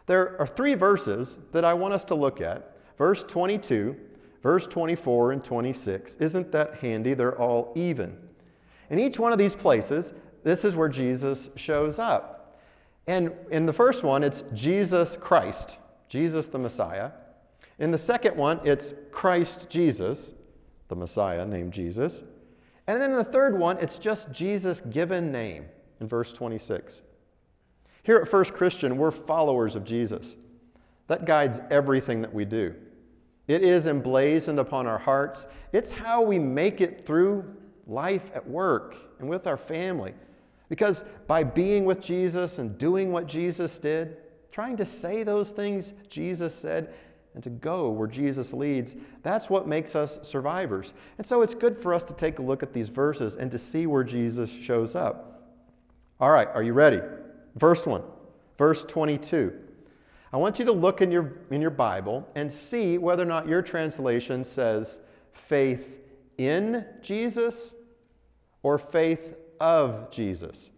There 0.05 0.39
are 0.39 0.47
three 0.47 0.73
verses 0.73 1.39
that 1.51 1.65
I 1.65 1.73
want 1.73 1.93
us 1.93 2.05
to 2.05 2.15
look 2.15 2.39
at 2.39 2.77
verse 2.97 3.21
22, 3.21 3.97
verse 4.41 4.67
24, 4.67 5.33
and 5.33 5.43
26. 5.43 6.15
Isn't 6.21 6.49
that 6.53 6.75
handy? 6.75 7.13
They're 7.13 7.37
all 7.37 7.73
even. 7.75 8.15
In 8.89 8.99
each 8.99 9.19
one 9.19 9.33
of 9.33 9.37
these 9.37 9.53
places, 9.53 10.13
this 10.45 10.63
is 10.63 10.77
where 10.77 10.87
Jesus 10.87 11.49
shows 11.57 11.99
up. 11.99 12.61
And 13.05 13.33
in 13.51 13.65
the 13.65 13.73
first 13.73 14.01
one, 14.01 14.23
it's 14.23 14.45
Jesus 14.53 15.17
Christ, 15.19 15.77
Jesus 16.07 16.47
the 16.47 16.59
Messiah. 16.59 17.11
In 17.79 17.91
the 17.91 17.97
second 17.97 18.37
one, 18.37 18.59
it's 18.63 18.93
Christ 19.11 19.67
Jesus, 19.69 20.33
the 20.87 20.95
Messiah 20.95 21.45
named 21.45 21.73
Jesus. 21.73 22.23
And 22.87 23.01
then 23.01 23.11
in 23.11 23.17
the 23.17 23.23
third 23.23 23.57
one, 23.59 23.77
it's 23.79 23.97
just 23.97 24.31
Jesus' 24.31 24.81
given 24.81 25.31
name 25.31 25.65
in 25.99 26.07
verse 26.07 26.31
26. 26.31 27.01
Here 28.03 28.17
at 28.17 28.27
First 28.27 28.53
Christian, 28.53 28.97
we're 28.97 29.11
followers 29.11 29.75
of 29.75 29.83
Jesus. 29.83 30.35
That 31.07 31.25
guides 31.25 31.59
everything 31.71 32.21
that 32.21 32.33
we 32.33 32.45
do. 32.45 32.75
It 33.47 33.63
is 33.63 33.87
emblazoned 33.87 34.59
upon 34.59 34.87
our 34.87 34.97
hearts. 34.97 35.47
It's 35.71 35.91
how 35.91 36.21
we 36.21 36.39
make 36.39 36.81
it 36.81 37.05
through 37.05 37.45
life 37.87 38.23
at 38.33 38.47
work 38.47 38.95
and 39.19 39.29
with 39.29 39.47
our 39.47 39.57
family. 39.57 40.13
Because 40.69 41.03
by 41.27 41.43
being 41.43 41.85
with 41.85 41.99
Jesus 41.99 42.57
and 42.57 42.77
doing 42.77 43.11
what 43.11 43.27
Jesus 43.27 43.77
did, 43.77 44.17
trying 44.55 44.77
to 44.77 44.85
say 44.85 45.21
those 45.21 45.49
things 45.49 45.91
Jesus 46.07 46.55
said, 46.55 46.93
and 47.33 47.43
to 47.43 47.49
go 47.49 47.89
where 47.89 48.07
Jesus 48.07 48.53
leads, 48.53 48.95
that's 49.21 49.49
what 49.49 49.67
makes 49.67 49.97
us 49.97 50.17
survivors. 50.23 50.93
And 51.17 51.27
so 51.27 51.41
it's 51.41 51.53
good 51.53 51.77
for 51.77 51.93
us 51.93 52.05
to 52.05 52.13
take 52.13 52.39
a 52.39 52.41
look 52.41 52.63
at 52.63 52.71
these 52.71 52.87
verses 52.87 53.35
and 53.35 53.51
to 53.51 53.57
see 53.57 53.85
where 53.85 54.05
Jesus 54.05 54.49
shows 54.49 54.95
up. 54.95 55.51
All 56.21 56.31
right, 56.31 56.47
are 56.53 56.63
you 56.63 56.71
ready? 56.71 57.01
Verse 57.57 57.85
one, 57.85 58.03
verse 58.57 58.85
22. 58.85 59.53
I 60.31 60.37
want 60.37 60.57
you 60.57 60.63
to 60.63 60.71
look 60.71 61.01
in 61.01 61.11
your, 61.11 61.33
in 61.51 61.59
your 61.59 61.69
Bible 61.69 62.25
and 62.35 62.49
see 62.49 62.97
whether 62.97 63.23
or 63.23 63.25
not 63.25 63.49
your 63.49 63.61
translation 63.61 64.45
says 64.45 64.99
faith 65.33 65.97
in 66.37 66.85
Jesus 67.01 67.75
or 68.63 68.77
faith 68.77 69.35
of 69.59 70.09
Jesus. 70.11 70.69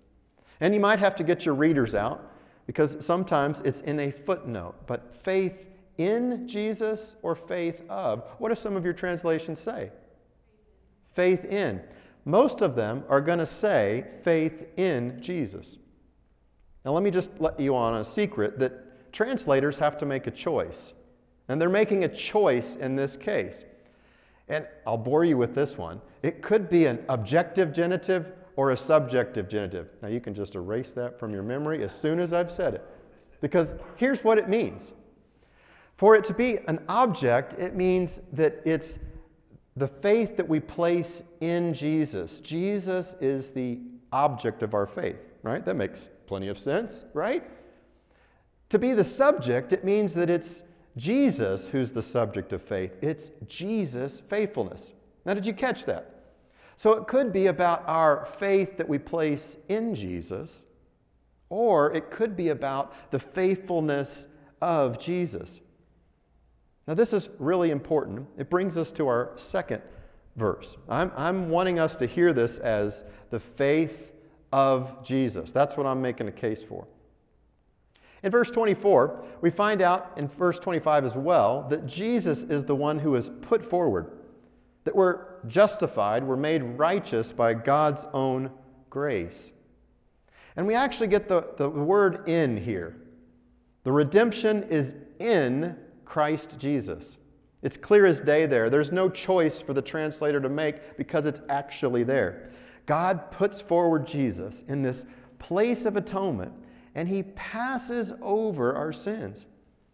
And 0.62 0.74
you 0.74 0.80
might 0.80 0.98
have 0.98 1.16
to 1.18 1.24
get 1.24 1.46
your 1.46 1.54
readers 1.54 1.94
out 1.94 2.27
because 2.68 3.04
sometimes 3.04 3.62
it's 3.66 3.82
in 3.82 4.00
a 4.00 4.12
footnote, 4.12 4.76
but 4.86 5.16
faith 5.24 5.66
in 5.98 6.48
Jesus 6.48 7.16
or 7.24 7.34
faith 7.34 7.82
of? 7.90 8.24
What 8.38 8.50
do 8.50 8.56
some 8.56 8.76
of 8.76 8.84
your 8.84 8.94
translations 8.94 9.60
say? 9.60 9.90
Faith 11.14 11.46
in. 11.46 11.82
Most 12.26 12.62
of 12.62 12.76
them 12.76 13.04
are 13.10 13.22
going 13.22 13.40
to 13.40 13.46
say 13.46 14.06
faith 14.24 14.68
in 14.78 15.20
Jesus. 15.22 15.78
Now, 16.86 16.92
let 16.92 17.04
me 17.04 17.10
just 17.10 17.32
let 17.40 17.60
you 17.60 17.76
on 17.76 17.96
a 17.96 18.04
secret 18.04 18.60
that 18.60 19.12
translators 19.12 19.78
have 19.78 19.98
to 20.00 20.06
make 20.06 20.28
a 20.28 20.32
choice. 20.32 20.94
And 21.48 21.60
they're 21.60 21.70
making 21.70 22.04
a 22.04 22.10
choice 22.10 22.76
in 22.76 22.96
this 22.96 23.16
case. 23.16 23.64
And 24.50 24.68
I'll 24.86 24.98
bore 24.98 25.26
you 25.26 25.38
with 25.38 25.56
this 25.56 25.78
one. 25.78 26.02
It 26.22 26.42
could 26.42 26.70
be 26.70 26.86
an 26.86 27.04
objective 27.10 27.74
genitive 27.74 28.34
or 28.58 28.72
a 28.72 28.78
subjective 28.78 29.48
genitive. 29.48 29.88
Now, 30.02 30.10
you 30.10 30.20
can 30.20 30.34
just 30.34 30.56
erase 30.56 30.92
that 30.94 31.18
from 31.18 31.34
your 31.34 31.44
memory 31.44 31.84
as 31.84 31.98
soon 31.98 32.20
as 32.20 32.34
I've 32.34 32.52
said 32.52 32.74
it. 32.74 32.86
Because 33.40 33.74
here's 33.96 34.24
what 34.24 34.38
it 34.38 34.50
means 34.50 34.92
for 35.96 36.16
it 36.16 36.24
to 36.26 36.34
be 36.34 36.60
an 36.68 36.80
object, 36.88 37.54
it 37.54 37.76
means 37.76 38.20
that 38.34 38.62
it's 38.66 39.00
the 39.76 39.88
faith 39.88 40.38
that 40.38 40.48
we 40.48 40.60
place 40.60 41.24
in 41.42 41.74
Jesus. 41.74 42.40
Jesus 42.40 43.16
is 43.20 43.50
the 43.50 43.80
object 44.12 44.62
of 44.62 44.76
our 44.76 44.86
faith, 44.86 45.18
right? 45.42 45.66
That 45.66 45.76
makes 45.76 46.10
plenty 46.28 46.50
of 46.50 46.60
sense, 46.60 47.04
right? 47.14 47.44
To 48.70 48.78
be 48.78 48.94
the 48.94 49.04
subject, 49.04 49.74
it 49.74 49.84
means 49.84 50.14
that 50.14 50.30
it's 50.30 50.62
Jesus 50.98 51.68
who's 51.68 51.92
the 51.92 52.02
subject 52.02 52.54
of 52.54 52.62
faith. 52.62 52.96
It's 53.02 53.32
Jesus' 53.48 54.20
faithfulness. 54.20 54.94
Now, 55.26 55.34
did 55.34 55.46
you 55.46 55.54
catch 55.54 55.86
that? 55.86 56.17
So 56.78 56.94
it 56.94 57.08
could 57.08 57.34
be 57.34 57.48
about 57.48 57.84
our 57.88 58.28
faith 58.38 58.78
that 58.78 58.88
we 58.88 59.00
place 59.00 59.58
in 59.68 59.96
Jesus, 59.96 60.64
or 61.50 61.92
it 61.92 62.12
could 62.12 62.38
be 62.38 62.50
about 62.50 63.12
the 63.12 63.20
faithfulness 63.20 64.28
of 64.62 65.00
Jesus. 65.00 65.60
Now, 66.88 66.94
this 66.94 67.14
is 67.14 67.30
really 67.40 67.72
important. 67.72 68.28
It 68.38 68.52
brings 68.52 68.78
us 68.78 68.92
to 68.94 69.08
our 69.08 69.32
second 69.36 69.82
verse. 70.36 70.78
I'm, 70.88 71.12
I'm 71.18 71.50
wanting 71.50 71.80
us 71.80 71.96
to 71.98 72.06
hear 72.06 72.32
this 72.32 72.60
as 72.60 73.04
the 73.32 73.40
faith 73.40 74.12
of 74.54 75.04
Jesus. 75.04 75.52
That's 75.52 75.76
what 75.76 75.88
I'm 75.88 76.02
making 76.02 76.28
a 76.28 76.32
case 76.32 76.62
for. 76.62 76.88
In 78.22 78.32
verse 78.32 78.52
24, 78.52 79.26
we 79.42 79.50
find 79.50 79.82
out 79.82 80.14
in 80.16 80.28
verse 80.28 80.60
25 80.60 81.06
as 81.06 81.16
well 81.16 81.66
that 81.70 81.88
Jesus 81.88 82.44
is 82.44 82.64
the 82.64 82.76
one 82.76 83.00
who 83.00 83.16
is 83.16 83.32
put 83.42 83.66
forward, 83.66 84.12
that 84.86 84.96
justified, 85.48 86.24
we're 86.24 86.36
made 86.36 86.64
righteous 86.64 87.32
by 87.32 87.54
God's 87.54 88.06
own 88.14 88.52
grace. 88.90 89.52
And 90.56 90.66
we 90.66 90.74
actually 90.74 91.08
get 91.08 91.28
the, 91.28 91.46
the 91.58 91.70
word 91.70 92.28
in 92.28 92.58
here. 92.58 92.96
The 93.84 93.92
redemption 93.92 94.64
is 94.64 94.96
in 95.20 95.76
Christ 96.04 96.58
Jesus. 96.58 97.18
It's 97.62 97.78
clear 97.78 98.06
as 98.06 98.22
day 98.22 98.46
there. 98.46 98.70
There's 98.70 98.92
no 98.92 99.10
choice 99.10 99.62
for 99.62 99.74
the 99.74 99.82
translator 99.82 100.40
to 100.40 100.50
make 100.50 100.98
because 100.98 101.26
it's 101.26 101.42
actually 101.50 102.04
there. 102.04 102.52
God 102.86 103.32
puts 103.32 103.62
forward 103.62 104.08
Jesus 104.08 104.64
in 104.68 104.82
this 104.82 105.06
place 105.40 105.86
of 105.86 105.96
atonement 105.96 106.54
and 106.96 107.08
he 107.08 107.24
passes 107.24 108.14
over 108.22 108.76
our 108.76 108.92
sins. 108.92 109.46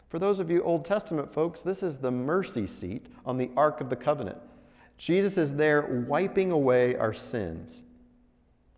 For 0.07 0.19
those 0.19 0.39
of 0.39 0.49
you 0.49 0.61
Old 0.63 0.85
Testament 0.85 1.29
folks, 1.29 1.61
this 1.61 1.83
is 1.83 1.97
the 1.97 2.11
mercy 2.11 2.67
seat 2.67 3.07
on 3.25 3.37
the 3.37 3.49
Ark 3.57 3.81
of 3.81 3.89
the 3.89 3.95
Covenant. 3.95 4.37
Jesus 5.03 5.37
is 5.37 5.55
there 5.55 5.81
wiping 6.07 6.51
away 6.51 6.95
our 6.95 7.11
sins. 7.11 7.83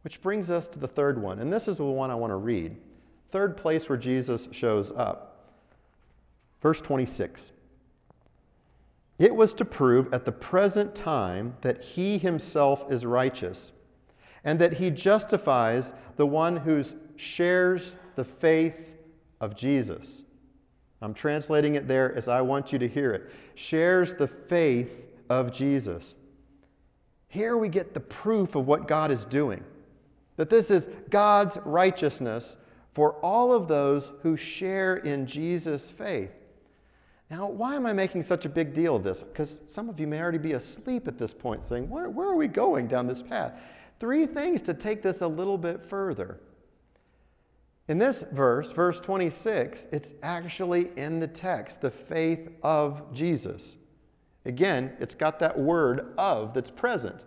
Which 0.01 0.23
brings 0.23 0.49
us 0.49 0.67
to 0.69 0.79
the 0.79 0.87
third 0.87 1.21
one, 1.21 1.37
and 1.37 1.53
this 1.53 1.67
is 1.67 1.77
the 1.77 1.83
one 1.83 2.09
I 2.09 2.15
want 2.15 2.31
to 2.31 2.35
read. 2.35 2.77
Third 3.29 3.55
place 3.55 3.87
where 3.87 3.97
Jesus 3.97 4.47
shows 4.51 4.89
up. 4.89 5.53
Verse 6.61 6.81
26 6.81 7.51
It 9.19 9.35
was 9.35 9.53
to 9.53 9.65
prove 9.65 10.11
at 10.11 10.25
the 10.25 10.31
present 10.31 10.95
time 10.95 11.57
that 11.61 11.83
he 11.83 12.17
himself 12.17 12.91
is 12.91 13.05
righteous, 13.05 13.71
and 14.43 14.57
that 14.57 14.73
he 14.73 14.89
justifies 14.89 15.93
the 16.15 16.25
one 16.25 16.57
who 16.57 16.83
shares 17.15 17.97
the 18.15 18.25
faith 18.25 18.95
of 19.39 19.55
Jesus. 19.55 20.23
I'm 21.03 21.13
translating 21.13 21.75
it 21.75 21.87
there 21.87 22.15
as 22.15 22.27
I 22.27 22.41
want 22.41 22.73
you 22.73 22.79
to 22.79 22.87
hear 22.87 23.13
it. 23.13 23.29
Shares 23.53 24.15
the 24.15 24.27
faith 24.27 25.04
of 25.29 25.51
Jesus. 25.51 26.15
Here 27.27 27.57
we 27.57 27.69
get 27.69 27.93
the 27.93 27.99
proof 27.99 28.55
of 28.55 28.67
what 28.67 28.87
God 28.87 29.11
is 29.11 29.25
doing. 29.25 29.63
That 30.37 30.49
this 30.49 30.71
is 30.71 30.89
God's 31.09 31.57
righteousness 31.65 32.55
for 32.93 33.13
all 33.15 33.53
of 33.53 33.67
those 33.67 34.13
who 34.21 34.37
share 34.37 34.97
in 34.97 35.25
Jesus' 35.25 35.89
faith. 35.89 36.31
Now, 37.29 37.47
why 37.47 37.75
am 37.75 37.85
I 37.85 37.93
making 37.93 38.21
such 38.21 38.45
a 38.45 38.49
big 38.49 38.73
deal 38.73 38.95
of 38.95 39.03
this? 39.03 39.23
Because 39.23 39.59
some 39.65 39.89
of 39.89 39.99
you 39.99 40.07
may 40.07 40.21
already 40.21 40.37
be 40.37 40.53
asleep 40.53 41.07
at 41.07 41.17
this 41.17 41.33
point 41.33 41.65
saying, 41.65 41.89
where, 41.89 42.09
where 42.09 42.27
are 42.27 42.35
we 42.35 42.47
going 42.47 42.87
down 42.87 43.07
this 43.07 43.21
path? 43.21 43.59
Three 43.99 44.25
things 44.27 44.61
to 44.63 44.73
take 44.73 45.01
this 45.01 45.21
a 45.21 45.27
little 45.27 45.57
bit 45.57 45.83
further. 45.83 46.39
In 47.87 47.97
this 47.97 48.23
verse, 48.31 48.71
verse 48.71 48.99
26, 48.99 49.87
it's 49.91 50.13
actually 50.23 50.89
in 50.95 51.19
the 51.19 51.27
text, 51.27 51.81
the 51.81 51.91
faith 51.91 52.49
of 52.63 53.13
Jesus. 53.13 53.75
Again, 54.45 54.93
it's 54.99 55.15
got 55.15 55.39
that 55.39 55.57
word 55.57 56.13
of 56.17 56.53
that's 56.53 56.69
present. 56.69 57.23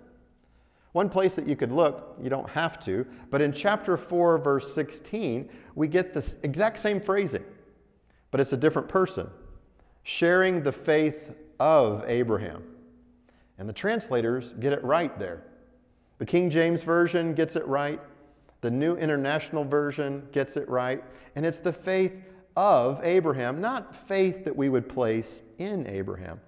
One 0.92 1.08
place 1.08 1.34
that 1.34 1.46
you 1.46 1.56
could 1.56 1.72
look, 1.72 2.16
you 2.22 2.30
don't 2.30 2.48
have 2.50 2.80
to, 2.80 3.06
but 3.30 3.40
in 3.40 3.52
chapter 3.52 3.96
4, 3.96 4.38
verse 4.38 4.72
16, 4.72 5.48
we 5.74 5.88
get 5.88 6.14
this 6.14 6.36
exact 6.42 6.78
same 6.78 7.00
phrasing, 7.00 7.44
but 8.30 8.40
it's 8.40 8.52
a 8.52 8.56
different 8.56 8.88
person 8.88 9.28
sharing 10.02 10.62
the 10.62 10.72
faith 10.72 11.32
of 11.60 12.04
Abraham. 12.06 12.62
And 13.58 13.68
the 13.68 13.72
translators 13.72 14.54
get 14.54 14.72
it 14.72 14.82
right 14.82 15.16
there. 15.18 15.42
The 16.18 16.26
King 16.26 16.48
James 16.48 16.82
Version 16.82 17.34
gets 17.34 17.56
it 17.56 17.66
right. 17.66 18.00
The 18.60 18.70
New 18.70 18.96
International 18.96 19.64
Version 19.64 20.26
gets 20.32 20.56
it 20.56 20.68
right. 20.68 21.04
And 21.36 21.44
it's 21.44 21.58
the 21.58 21.72
faith 21.72 22.12
of 22.56 23.00
Abraham, 23.04 23.60
not 23.60 23.94
faith 23.94 24.44
that 24.44 24.56
we 24.56 24.68
would 24.68 24.88
place 24.88 25.42
in 25.58 25.86
Abraham. 25.86 26.40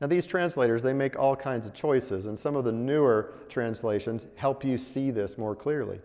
Now, 0.00 0.06
these 0.06 0.26
translators, 0.26 0.82
they 0.82 0.94
make 0.94 1.18
all 1.18 1.36
kinds 1.36 1.66
of 1.66 1.74
choices, 1.74 2.24
and 2.26 2.38
some 2.38 2.56
of 2.56 2.64
the 2.64 2.72
newer 2.72 3.34
translations 3.48 4.26
help 4.36 4.64
you 4.64 4.78
see 4.78 5.10
this 5.10 5.36
more 5.36 5.54
clearly. 5.54 6.00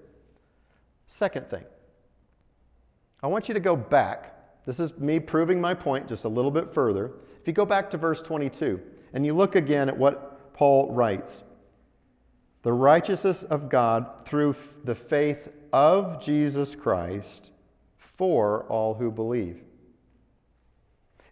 Second 1.07 1.49
thing, 1.49 1.63
I 3.23 3.27
want 3.27 3.47
you 3.47 3.53
to 3.53 3.59
go 3.59 3.75
back. 3.75 4.33
This 4.65 4.79
is 4.79 4.97
me 4.97 5.19
proving 5.19 5.61
my 5.61 5.73
point 5.73 6.09
just 6.09 6.25
a 6.25 6.29
little 6.29 6.51
bit 6.51 6.73
further. 6.73 7.11
If 7.39 7.47
you 7.47 7.53
go 7.53 7.65
back 7.65 7.89
to 7.91 7.97
verse 7.97 8.21
22 8.21 8.81
and 9.13 9.25
you 9.25 9.33
look 9.33 9.55
again 9.55 9.87
at 9.87 9.97
what 9.97 10.53
Paul 10.53 10.91
writes 10.91 11.43
the 12.63 12.73
righteousness 12.73 13.43
of 13.43 13.69
God 13.69 14.25
through 14.25 14.55
the 14.83 14.95
faith 14.95 15.49
of 15.71 16.19
Jesus 16.19 16.73
Christ 16.73 17.51
for 17.97 18.63
all 18.63 18.95
who 18.95 19.11
believe. 19.11 19.64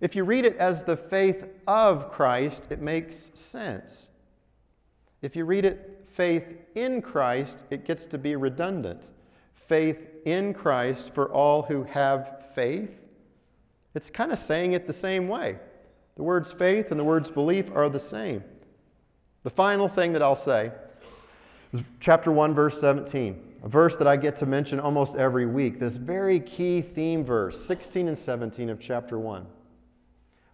If 0.04 0.18
you 0.18 0.26
read 0.26 0.44
it 0.44 0.58
as 0.58 0.84
the 0.84 0.98
faith 0.98 1.46
of 1.66 2.12
Christ, 2.12 2.66
it 2.70 2.82
makes 2.82 3.32
sense. 3.36 4.10
If 5.22 5.34
you 5.34 5.46
read 5.46 5.64
it 5.64 6.06
faith 6.12 6.44
in 6.76 7.02
Christ, 7.02 7.64
it 7.70 7.86
gets 7.86 8.06
to 8.08 8.18
be 8.18 8.36
redundant. 8.36 9.08
Faith 9.54 10.10
in 10.26 10.54
Christ 10.54 11.14
for 11.14 11.32
all 11.32 11.62
who 11.62 11.84
have 11.86 12.52
faith. 12.54 13.00
It's 13.96 14.10
kind 14.10 14.34
of 14.34 14.40
saying 14.40 14.74
it 14.74 14.88
the 14.88 14.92
same 14.92 15.30
way. 15.30 15.58
The 16.18 16.24
words 16.24 16.52
faith 16.52 16.92
and 16.92 17.00
the 17.00 17.06
words 17.06 17.30
belief 17.30 17.72
are 17.74 17.88
the 17.88 17.98
same. 17.98 18.44
The 19.44 19.52
final 19.52 19.88
thing 19.88 20.12
that 20.12 20.22
I'll 20.22 20.36
say 20.36 20.74
is 21.72 21.82
chapter 22.02 22.30
1, 22.30 22.54
verse 22.54 22.78
17, 22.82 23.42
a 23.64 23.70
verse 23.70 23.96
that 23.96 24.08
I 24.08 24.18
get 24.18 24.36
to 24.38 24.46
mention 24.46 24.82
almost 24.82 25.16
every 25.16 25.46
week. 25.46 25.80
This 25.80 25.96
very 25.96 26.42
key 26.42 26.82
theme 26.82 27.24
verse, 27.24 27.66
16 27.66 28.10
and 28.10 28.18
17 28.18 28.70
of 28.70 28.82
chapter 28.82 29.18
1. 29.18 29.48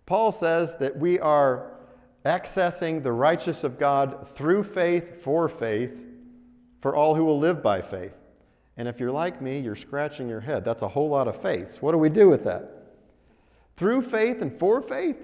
Paul 0.09 0.31
says 0.31 0.73
that 0.79 0.97
we 0.97 1.19
are 1.19 1.71
accessing 2.25 3.03
the 3.03 3.11
righteousness 3.11 3.63
of 3.63 3.77
God 3.77 4.27
through 4.33 4.63
faith 4.63 5.21
for 5.21 5.47
faith 5.47 5.91
for 6.81 6.95
all 6.95 7.13
who 7.13 7.23
will 7.23 7.37
live 7.37 7.61
by 7.61 7.83
faith. 7.83 8.15
And 8.75 8.87
if 8.87 8.99
you're 8.99 9.11
like 9.11 9.39
me, 9.39 9.59
you're 9.59 9.75
scratching 9.75 10.27
your 10.27 10.39
head. 10.39 10.65
That's 10.65 10.81
a 10.81 10.87
whole 10.87 11.09
lot 11.09 11.27
of 11.27 11.39
faiths. 11.39 11.79
What 11.79 11.91
do 11.91 11.99
we 11.99 12.09
do 12.09 12.27
with 12.27 12.43
that? 12.45 12.95
Through 13.77 14.01
faith 14.01 14.41
and 14.41 14.51
for 14.51 14.81
faith? 14.81 15.17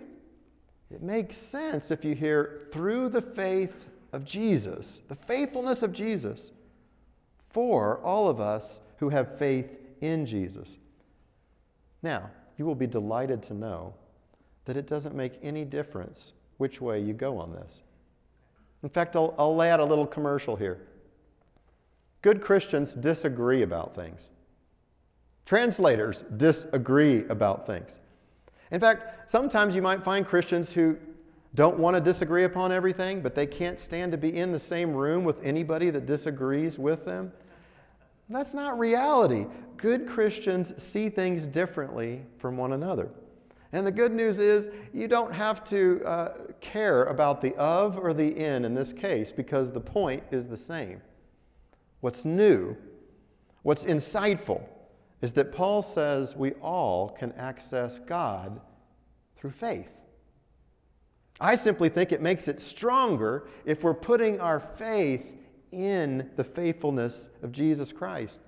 It 0.91 1.01
makes 1.01 1.35
sense 1.35 1.89
if 1.89 2.05
you 2.05 2.13
hear 2.13 2.67
through 2.71 3.09
the 3.09 3.23
faith 3.23 3.89
of 4.13 4.23
Jesus, 4.23 5.01
the 5.07 5.15
faithfulness 5.15 5.81
of 5.81 5.93
Jesus, 5.93 6.51
for 7.49 7.97
all 8.03 8.29
of 8.29 8.39
us 8.39 8.81
who 8.97 9.09
have 9.09 9.39
faith 9.39 9.79
in 9.99 10.27
Jesus. 10.27 10.77
Now, 12.03 12.29
you 12.55 12.67
will 12.67 12.75
be 12.75 12.85
delighted 12.85 13.41
to 13.43 13.55
know 13.55 13.95
that 14.65 14.77
it 14.77 14.87
doesn't 14.87 15.15
make 15.15 15.33
any 15.41 15.63
difference 15.63 16.33
which 16.57 16.81
way 16.81 16.99
you 16.99 17.13
go 17.13 17.37
on 17.37 17.53
this. 17.53 17.81
In 18.83 18.89
fact, 18.89 19.15
I'll, 19.15 19.33
I'll 19.37 19.55
lay 19.55 19.71
out 19.71 19.79
a 19.79 19.85
little 19.85 20.05
commercial 20.05 20.55
here. 20.55 20.79
Good 22.21 22.41
Christians 22.41 22.93
disagree 22.95 23.61
about 23.61 23.95
things. 23.95 24.29
Translators 25.45 26.23
disagree 26.37 27.25
about 27.27 27.67
things. 27.67 27.99
In 28.71 28.79
fact, 28.79 29.29
sometimes 29.29 29.75
you 29.75 29.81
might 29.81 30.03
find 30.03 30.25
Christians 30.25 30.71
who 30.71 30.97
don't 31.53 31.77
want 31.77 31.95
to 31.95 32.01
disagree 32.01 32.43
upon 32.43 32.71
everything, 32.71 33.21
but 33.21 33.35
they 33.35 33.45
can't 33.45 33.79
stand 33.79 34.11
to 34.11 34.17
be 34.17 34.35
in 34.35 34.51
the 34.51 34.59
same 34.59 34.93
room 34.93 35.23
with 35.23 35.41
anybody 35.43 35.89
that 35.91 36.05
disagrees 36.05 36.77
with 36.77 37.05
them. 37.05 37.31
That's 38.27 38.53
not 38.53 38.79
reality. 38.79 39.45
Good 39.77 40.07
Christians 40.07 40.73
see 40.81 41.09
things 41.09 41.45
differently 41.45 42.23
from 42.39 42.57
one 42.57 42.73
another. 42.73 43.09
And 43.75 43.85
the 43.85 43.91
good 43.91 44.13
news 44.13 44.39
is 44.39 44.69
you 44.93 45.09
don't 45.09 45.33
have 45.33 45.61
to 45.65 46.01
uh, 46.05 46.33
care 46.61 47.03
about 47.03 47.41
the 47.41 47.53
of 47.55 47.97
or 47.97 48.13
the 48.13 48.25
in 48.25 48.63
in 48.63 48.73
this 48.73 48.93
case 48.93 49.33
because 49.33 49.69
the 49.69 49.81
point 49.81 50.23
is 50.31 50.47
the 50.47 50.55
same. 50.55 51.01
What's 51.99 52.23
new, 52.23 52.77
what's 53.63 53.83
insightful, 53.83 54.63
is 55.21 55.33
that 55.33 55.51
Paul 55.51 55.81
says 55.81 56.37
we 56.37 56.53
all 56.61 57.09
can 57.09 57.33
access 57.33 57.99
God 57.99 58.61
through 59.35 59.51
faith. 59.51 59.91
I 61.41 61.55
simply 61.55 61.89
think 61.89 62.13
it 62.13 62.21
makes 62.21 62.47
it 62.47 62.61
stronger 62.61 63.49
if 63.65 63.83
we're 63.83 63.93
putting 63.93 64.39
our 64.39 64.61
faith 64.61 65.25
in 65.73 66.29
the 66.37 66.45
faithfulness 66.45 67.27
of 67.43 67.51
Jesus 67.51 67.91
Christ. 67.91 68.39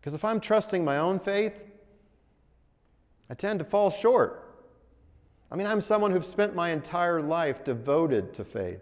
Because 0.00 0.14
if 0.14 0.24
I'm 0.24 0.38
trusting 0.38 0.84
my 0.84 0.98
own 0.98 1.18
faith, 1.18 1.54
I 3.30 3.34
tend 3.34 3.58
to 3.60 3.64
fall 3.64 3.90
short. 3.90 4.42
I 5.50 5.56
mean, 5.56 5.66
I'm 5.66 5.80
someone 5.80 6.10
who's 6.10 6.26
spent 6.26 6.54
my 6.54 6.70
entire 6.70 7.20
life 7.20 7.62
devoted 7.62 8.32
to 8.34 8.44
faith, 8.44 8.80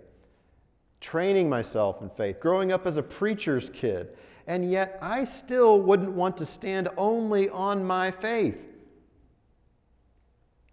training 1.00 1.48
myself 1.48 2.00
in 2.00 2.08
faith, 2.08 2.38
growing 2.40 2.70
up 2.70 2.86
as 2.86 2.96
a 2.96 3.02
preacher's 3.02 3.70
kid, 3.70 4.16
and 4.46 4.70
yet 4.70 4.98
I 5.02 5.24
still 5.24 5.80
wouldn't 5.80 6.12
want 6.12 6.36
to 6.38 6.46
stand 6.46 6.88
only 6.96 7.48
on 7.48 7.84
my 7.84 8.10
faith. 8.10 8.58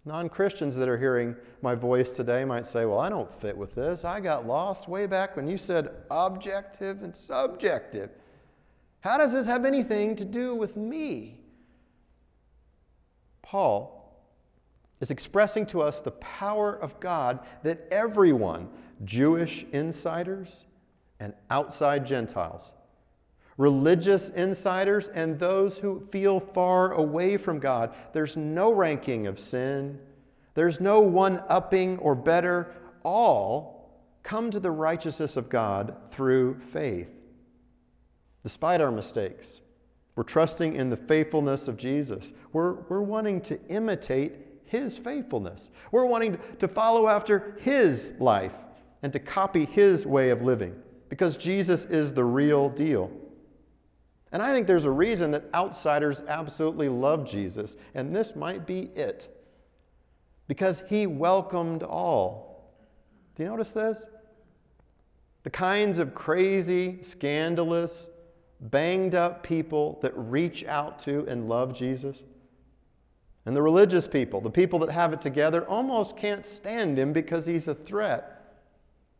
Non 0.04 0.28
Christians 0.28 0.74
that 0.76 0.88
are 0.88 0.96
hearing 0.96 1.36
my 1.60 1.74
voice 1.74 2.10
today 2.10 2.44
might 2.44 2.66
say, 2.66 2.86
Well, 2.86 2.98
I 2.98 3.08
don't 3.08 3.32
fit 3.32 3.56
with 3.56 3.74
this. 3.74 4.04
I 4.04 4.20
got 4.20 4.46
lost 4.46 4.88
way 4.88 5.06
back 5.06 5.36
when 5.36 5.46
you 5.46 5.58
said 5.58 5.90
objective 6.10 7.02
and 7.02 7.14
subjective. 7.14 8.10
How 9.00 9.18
does 9.18 9.32
this 9.32 9.46
have 9.46 9.64
anything 9.64 10.16
to 10.16 10.24
do 10.24 10.54
with 10.54 10.76
me? 10.76 11.40
Paul 13.48 14.14
is 15.00 15.10
expressing 15.10 15.64
to 15.66 15.80
us 15.80 16.00
the 16.00 16.10
power 16.10 16.74
of 16.74 17.00
God 17.00 17.38
that 17.62 17.88
everyone, 17.90 18.68
Jewish 19.06 19.64
insiders 19.72 20.66
and 21.18 21.32
outside 21.48 22.04
Gentiles, 22.04 22.74
religious 23.56 24.28
insiders 24.28 25.08
and 25.08 25.38
those 25.38 25.78
who 25.78 26.06
feel 26.12 26.40
far 26.40 26.92
away 26.92 27.38
from 27.38 27.58
God, 27.58 27.94
there's 28.12 28.36
no 28.36 28.70
ranking 28.70 29.26
of 29.26 29.38
sin, 29.38 29.98
there's 30.52 30.78
no 30.78 31.00
one 31.00 31.42
upping 31.48 31.96
or 32.00 32.14
better. 32.14 32.74
All 33.02 33.88
come 34.22 34.50
to 34.50 34.60
the 34.60 34.70
righteousness 34.70 35.38
of 35.38 35.48
God 35.48 35.96
through 36.10 36.60
faith. 36.60 37.08
Despite 38.42 38.82
our 38.82 38.92
mistakes, 38.92 39.62
we're 40.18 40.24
trusting 40.24 40.74
in 40.74 40.90
the 40.90 40.96
faithfulness 40.96 41.68
of 41.68 41.76
Jesus. 41.76 42.32
We're, 42.52 42.72
we're 42.88 43.02
wanting 43.02 43.40
to 43.42 43.64
imitate 43.68 44.34
his 44.64 44.98
faithfulness. 44.98 45.70
We're 45.92 46.06
wanting 46.06 46.38
to 46.58 46.66
follow 46.66 47.06
after 47.06 47.56
his 47.60 48.12
life 48.18 48.56
and 49.04 49.12
to 49.12 49.20
copy 49.20 49.64
his 49.64 50.04
way 50.04 50.30
of 50.30 50.42
living 50.42 50.74
because 51.08 51.36
Jesus 51.36 51.84
is 51.84 52.12
the 52.14 52.24
real 52.24 52.68
deal. 52.68 53.12
And 54.32 54.42
I 54.42 54.52
think 54.52 54.66
there's 54.66 54.86
a 54.86 54.90
reason 54.90 55.30
that 55.30 55.44
outsiders 55.54 56.20
absolutely 56.26 56.88
love 56.88 57.24
Jesus, 57.24 57.76
and 57.94 58.12
this 58.12 58.34
might 58.34 58.66
be 58.66 58.90
it. 58.96 59.32
Because 60.48 60.82
he 60.88 61.06
welcomed 61.06 61.84
all. 61.84 62.72
Do 63.36 63.44
you 63.44 63.48
notice 63.50 63.70
this? 63.70 64.04
The 65.44 65.50
kinds 65.50 65.98
of 65.98 66.12
crazy, 66.12 66.98
scandalous, 67.02 68.08
banged 68.60 69.14
up 69.14 69.42
people 69.42 69.98
that 70.02 70.12
reach 70.16 70.64
out 70.64 70.98
to 71.00 71.24
and 71.28 71.48
love 71.48 71.72
Jesus. 71.72 72.22
And 73.46 73.56
the 73.56 73.62
religious 73.62 74.06
people, 74.06 74.40
the 74.40 74.50
people 74.50 74.78
that 74.80 74.90
have 74.90 75.12
it 75.12 75.20
together, 75.20 75.66
almost 75.66 76.16
can't 76.16 76.44
stand 76.44 76.98
him 76.98 77.12
because 77.12 77.46
he's 77.46 77.68
a 77.68 77.74
threat. 77.74 78.60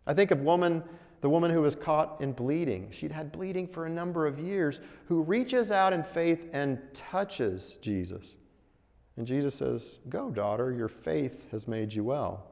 I 0.06 0.14
think 0.14 0.30
of 0.30 0.40
woman, 0.40 0.82
the 1.20 1.30
woman 1.30 1.50
who 1.50 1.62
was 1.62 1.74
caught 1.74 2.20
in 2.20 2.32
bleeding. 2.32 2.88
She'd 2.90 3.12
had 3.12 3.32
bleeding 3.32 3.66
for 3.66 3.86
a 3.86 3.90
number 3.90 4.26
of 4.26 4.38
years, 4.38 4.80
who 5.06 5.22
reaches 5.22 5.70
out 5.70 5.92
in 5.92 6.02
faith 6.02 6.48
and 6.52 6.78
touches 6.92 7.76
Jesus. 7.80 8.36
And 9.16 9.26
Jesus 9.26 9.54
says, 9.54 10.00
Go, 10.08 10.30
daughter, 10.30 10.72
your 10.72 10.88
faith 10.88 11.50
has 11.50 11.66
made 11.66 11.92
you 11.92 12.04
well 12.04 12.47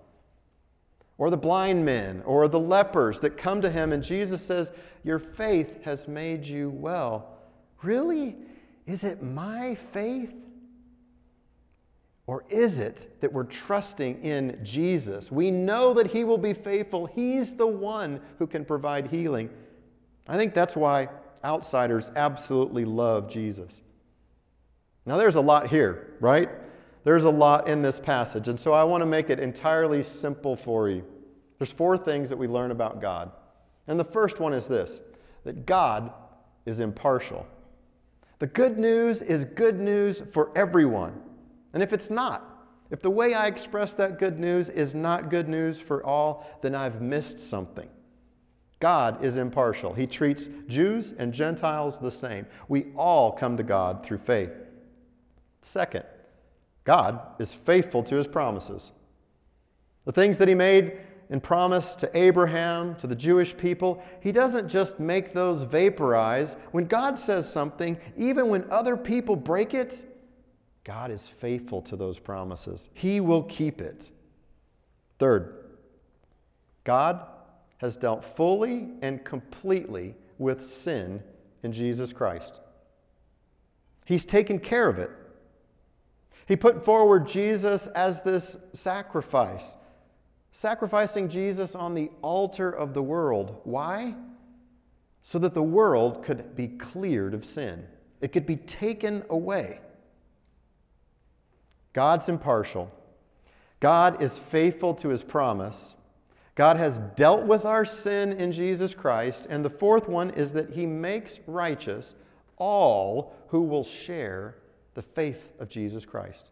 or 1.18 1.30
the 1.30 1.36
blind 1.36 1.84
men, 1.84 2.22
or 2.26 2.46
the 2.46 2.60
lepers 2.60 3.20
that 3.20 3.36
come 3.36 3.62
to 3.62 3.70
him, 3.70 3.92
and 3.92 4.02
Jesus 4.02 4.42
says, 4.42 4.70
Your 5.02 5.18
faith 5.18 5.82
has 5.84 6.06
made 6.06 6.44
you 6.44 6.70
well. 6.70 7.38
Really? 7.82 8.36
Is 8.86 9.02
it 9.02 9.22
my 9.22 9.74
faith? 9.74 10.34
Or 12.26 12.44
is 12.48 12.78
it 12.78 13.20
that 13.20 13.32
we're 13.32 13.44
trusting 13.44 14.22
in 14.22 14.58
Jesus? 14.62 15.30
We 15.30 15.50
know 15.50 15.94
that 15.94 16.08
He 16.08 16.24
will 16.24 16.38
be 16.38 16.54
faithful. 16.54 17.06
He's 17.06 17.54
the 17.54 17.66
one 17.66 18.20
who 18.38 18.46
can 18.46 18.64
provide 18.64 19.06
healing. 19.06 19.48
I 20.28 20.36
think 20.36 20.52
that's 20.52 20.74
why 20.74 21.08
outsiders 21.44 22.10
absolutely 22.16 22.84
love 22.84 23.28
Jesus. 23.30 23.80
Now, 25.04 25.16
there's 25.16 25.36
a 25.36 25.40
lot 25.40 25.68
here, 25.68 26.14
right? 26.18 26.50
There's 27.06 27.22
a 27.22 27.30
lot 27.30 27.68
in 27.68 27.82
this 27.82 28.00
passage, 28.00 28.48
and 28.48 28.58
so 28.58 28.72
I 28.72 28.82
want 28.82 29.00
to 29.00 29.06
make 29.06 29.30
it 29.30 29.38
entirely 29.38 30.02
simple 30.02 30.56
for 30.56 30.90
you. 30.90 31.04
There's 31.56 31.70
four 31.70 31.96
things 31.96 32.28
that 32.30 32.36
we 32.36 32.48
learn 32.48 32.72
about 32.72 33.00
God. 33.00 33.30
And 33.86 33.96
the 33.96 34.04
first 34.04 34.40
one 34.40 34.52
is 34.52 34.66
this 34.66 35.00
that 35.44 35.66
God 35.66 36.12
is 36.64 36.80
impartial. 36.80 37.46
The 38.40 38.48
good 38.48 38.76
news 38.76 39.22
is 39.22 39.44
good 39.44 39.78
news 39.78 40.20
for 40.32 40.50
everyone. 40.56 41.12
And 41.74 41.80
if 41.80 41.92
it's 41.92 42.10
not, 42.10 42.66
if 42.90 43.02
the 43.02 43.10
way 43.10 43.34
I 43.34 43.46
express 43.46 43.92
that 43.92 44.18
good 44.18 44.40
news 44.40 44.68
is 44.68 44.92
not 44.92 45.30
good 45.30 45.48
news 45.48 45.78
for 45.78 46.04
all, 46.04 46.58
then 46.60 46.74
I've 46.74 47.00
missed 47.00 47.38
something. 47.38 47.88
God 48.80 49.24
is 49.24 49.36
impartial. 49.36 49.94
He 49.94 50.08
treats 50.08 50.48
Jews 50.66 51.14
and 51.16 51.32
Gentiles 51.32 52.00
the 52.00 52.10
same. 52.10 52.46
We 52.66 52.86
all 52.96 53.30
come 53.30 53.56
to 53.58 53.62
God 53.62 54.04
through 54.04 54.18
faith. 54.18 54.50
Second, 55.60 56.02
God 56.86 57.20
is 57.40 57.52
faithful 57.52 58.02
to 58.04 58.14
his 58.14 58.28
promises. 58.28 58.92
The 60.04 60.12
things 60.12 60.38
that 60.38 60.46
he 60.48 60.54
made 60.54 61.00
and 61.28 61.42
promised 61.42 61.98
to 61.98 62.16
Abraham, 62.16 62.94
to 62.94 63.08
the 63.08 63.14
Jewish 63.16 63.56
people, 63.56 64.00
he 64.20 64.30
doesn't 64.30 64.68
just 64.68 65.00
make 65.00 65.34
those 65.34 65.64
vaporize. 65.64 66.54
When 66.70 66.84
God 66.84 67.18
says 67.18 67.52
something, 67.52 67.98
even 68.16 68.48
when 68.48 68.70
other 68.70 68.96
people 68.96 69.34
break 69.34 69.74
it, 69.74 70.04
God 70.84 71.10
is 71.10 71.26
faithful 71.26 71.82
to 71.82 71.96
those 71.96 72.20
promises. 72.20 72.88
He 72.94 73.18
will 73.18 73.42
keep 73.42 73.80
it. 73.80 74.10
Third, 75.18 75.64
God 76.84 77.26
has 77.78 77.96
dealt 77.96 78.24
fully 78.24 78.90
and 79.02 79.24
completely 79.24 80.14
with 80.38 80.64
sin 80.64 81.20
in 81.64 81.72
Jesus 81.72 82.12
Christ. 82.12 82.60
He's 84.04 84.24
taken 84.24 84.60
care 84.60 84.88
of 84.88 85.00
it. 85.00 85.10
He 86.46 86.56
put 86.56 86.84
forward 86.84 87.28
Jesus 87.28 87.88
as 87.88 88.22
this 88.22 88.56
sacrifice, 88.72 89.76
sacrificing 90.52 91.28
Jesus 91.28 91.74
on 91.74 91.94
the 91.94 92.10
altar 92.22 92.70
of 92.70 92.94
the 92.94 93.02
world. 93.02 93.60
Why? 93.64 94.14
So 95.22 95.40
that 95.40 95.54
the 95.54 95.62
world 95.62 96.22
could 96.24 96.54
be 96.54 96.68
cleared 96.68 97.34
of 97.34 97.44
sin, 97.44 97.86
it 98.20 98.32
could 98.32 98.46
be 98.46 98.56
taken 98.56 99.24
away. 99.28 99.80
God's 101.92 102.28
impartial. 102.28 102.92
God 103.80 104.22
is 104.22 104.38
faithful 104.38 104.94
to 104.94 105.08
his 105.08 105.22
promise. 105.22 105.96
God 106.54 106.78
has 106.78 106.98
dealt 107.16 107.44
with 107.44 107.64
our 107.64 107.84
sin 107.84 108.32
in 108.32 108.52
Jesus 108.52 108.94
Christ. 108.94 109.46
And 109.48 109.64
the 109.64 109.70
fourth 109.70 110.08
one 110.08 110.30
is 110.30 110.52
that 110.52 110.70
he 110.70 110.86
makes 110.86 111.40
righteous 111.46 112.14
all 112.56 113.34
who 113.48 113.62
will 113.62 113.84
share 113.84 114.56
the 114.96 115.02
faith 115.02 115.52
of 115.60 115.68
Jesus 115.68 116.04
Christ. 116.04 116.50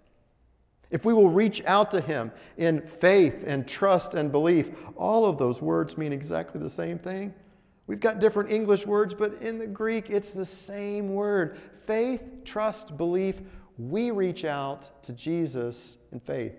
If 0.90 1.04
we 1.04 1.14
will 1.14 1.30
reach 1.30 1.64
out 1.64 1.90
to 1.92 2.00
Him 2.00 2.30
in 2.58 2.82
faith 2.82 3.42
and 3.44 3.66
trust 3.66 4.14
and 4.14 4.30
belief, 4.30 4.68
all 4.96 5.24
of 5.24 5.38
those 5.38 5.60
words 5.60 5.98
mean 5.98 6.12
exactly 6.12 6.60
the 6.60 6.68
same 6.68 6.98
thing. 6.98 7.34
We've 7.86 7.98
got 7.98 8.20
different 8.20 8.52
English 8.52 8.86
words, 8.86 9.14
but 9.14 9.42
in 9.42 9.58
the 9.58 9.66
Greek, 9.66 10.10
it's 10.10 10.30
the 10.30 10.46
same 10.46 11.14
word. 11.14 11.58
Faith, 11.86 12.22
trust, 12.44 12.96
belief. 12.96 13.40
We 13.78 14.10
reach 14.10 14.44
out 14.44 15.02
to 15.04 15.14
Jesus 15.14 15.96
in 16.12 16.20
faith. 16.20 16.54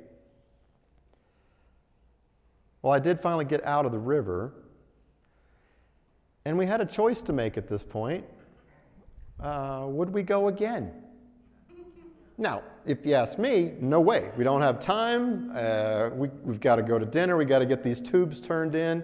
Well, 2.82 2.94
I 2.94 3.00
did 3.00 3.20
finally 3.20 3.46
get 3.46 3.64
out 3.64 3.86
of 3.86 3.92
the 3.92 4.00
river, 4.00 4.54
and 6.46 6.58
we 6.58 6.66
had 6.66 6.82
a 6.82 6.86
choice 6.86 7.22
to 7.24 7.34
make 7.34 7.58
at 7.58 7.68
this 7.68 7.84
point. 7.84 8.26
Uh, 9.40 9.86
would 9.88 10.10
we 10.10 10.24
go 10.24 10.48
again? 10.48 10.92
Now, 12.38 12.64
if 12.86 13.06
you 13.06 13.14
ask 13.14 13.40
me, 13.40 13.74
no 13.80 14.02
way. 14.02 14.30
We 14.38 14.44
don't 14.44 14.62
have 14.62 14.80
time. 14.80 15.52
Uh, 15.56 16.10
we, 16.14 16.30
have 16.48 16.60
got 16.60 16.76
to 16.76 16.84
go 16.84 17.00
to 17.00 17.06
dinner. 17.06 17.38
We've 17.38 17.48
got 17.48 17.60
to 17.60 17.66
get 17.66 17.84
these 17.84 18.02
tubes 18.02 18.42
turned 18.42 18.76
in. 18.76 19.04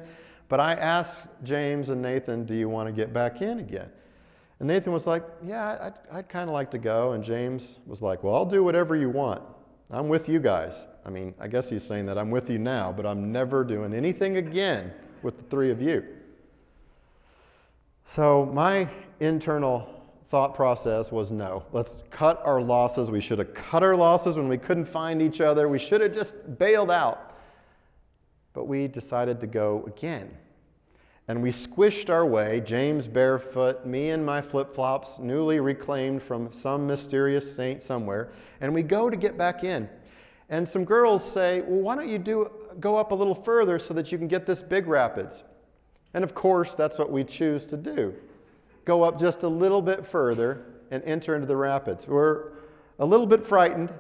But 0.49 0.59
I 0.59 0.73
asked 0.73 1.27
James 1.43 1.89
and 1.89 2.01
Nathan, 2.01 2.45
do 2.45 2.53
you 2.53 2.67
want 2.67 2.87
to 2.87 2.93
get 2.93 3.13
back 3.13 3.41
in 3.41 3.59
again? 3.59 3.89
And 4.59 4.67
Nathan 4.67 4.91
was 4.91 5.07
like, 5.07 5.23
yeah, 5.43 5.77
I'd, 5.81 6.17
I'd 6.17 6.29
kind 6.29 6.49
of 6.49 6.53
like 6.53 6.69
to 6.71 6.77
go. 6.77 7.13
And 7.13 7.23
James 7.23 7.79
was 7.87 8.01
like, 8.01 8.21
well, 8.21 8.35
I'll 8.35 8.45
do 8.45 8.63
whatever 8.63 8.95
you 8.95 9.09
want. 9.09 9.41
I'm 9.89 10.09
with 10.09 10.27
you 10.27 10.39
guys. 10.39 10.87
I 11.05 11.09
mean, 11.09 11.33
I 11.39 11.47
guess 11.47 11.69
he's 11.69 11.83
saying 11.83 12.05
that 12.07 12.17
I'm 12.17 12.31
with 12.31 12.49
you 12.49 12.59
now, 12.59 12.91
but 12.91 13.05
I'm 13.05 13.31
never 13.31 13.63
doing 13.63 13.93
anything 13.93 14.37
again 14.37 14.93
with 15.23 15.37
the 15.37 15.43
three 15.43 15.71
of 15.71 15.81
you. 15.81 16.05
So 18.03 18.45
my 18.53 18.89
internal 19.19 20.00
thought 20.31 20.55
process 20.55 21.11
was 21.11 21.29
no. 21.29 21.65
Let's 21.73 21.99
cut 22.09 22.41
our 22.45 22.61
losses. 22.61 23.11
We 23.11 23.19
should 23.19 23.37
have 23.39 23.53
cut 23.53 23.83
our 23.83 23.97
losses 23.97 24.37
when 24.37 24.47
we 24.47 24.57
couldn't 24.57 24.85
find 24.85 25.21
each 25.21 25.41
other. 25.41 25.67
We 25.67 25.77
should 25.77 25.99
have 25.99 26.13
just 26.13 26.57
bailed 26.57 26.89
out. 26.89 27.37
But 28.53 28.63
we 28.63 28.87
decided 28.87 29.41
to 29.41 29.47
go 29.47 29.83
again. 29.85 30.31
And 31.27 31.43
we 31.43 31.51
squished 31.51 32.09
our 32.09 32.25
way, 32.25 32.61
James 32.61 33.09
barefoot, 33.09 33.85
me 33.85 34.09
in 34.11 34.23
my 34.23 34.41
flip 34.41 34.73
flops, 34.73 35.19
newly 35.19 35.59
reclaimed 35.59 36.23
from 36.23 36.53
some 36.53 36.87
mysterious 36.87 37.53
saint 37.53 37.81
somewhere. 37.81 38.31
And 38.61 38.73
we 38.73 38.83
go 38.83 39.09
to 39.09 39.17
get 39.17 39.37
back 39.37 39.65
in. 39.65 39.89
And 40.49 40.67
some 40.67 40.85
girls 40.85 41.29
say, 41.29 41.61
Well, 41.67 41.81
why 41.81 41.95
don't 41.95 42.09
you 42.09 42.17
do, 42.17 42.49
go 42.79 42.95
up 42.95 43.11
a 43.11 43.15
little 43.15 43.35
further 43.35 43.79
so 43.79 43.93
that 43.95 44.13
you 44.13 44.17
can 44.17 44.29
get 44.29 44.45
this 44.45 44.61
big 44.61 44.87
rapids? 44.87 45.43
And 46.13 46.23
of 46.23 46.33
course, 46.33 46.73
that's 46.73 46.97
what 46.97 47.11
we 47.11 47.25
choose 47.25 47.65
to 47.65 47.75
do 47.75 48.15
go 48.85 49.03
up 49.03 49.19
just 49.19 49.43
a 49.43 49.47
little 49.47 49.81
bit 49.81 50.05
further 50.05 50.65
and 50.89 51.03
enter 51.03 51.35
into 51.35 51.47
the 51.47 51.55
rapids. 51.55 52.07
We're 52.07 52.51
a 52.99 53.05
little 53.05 53.25
bit 53.25 53.43
frightened. 53.43 53.93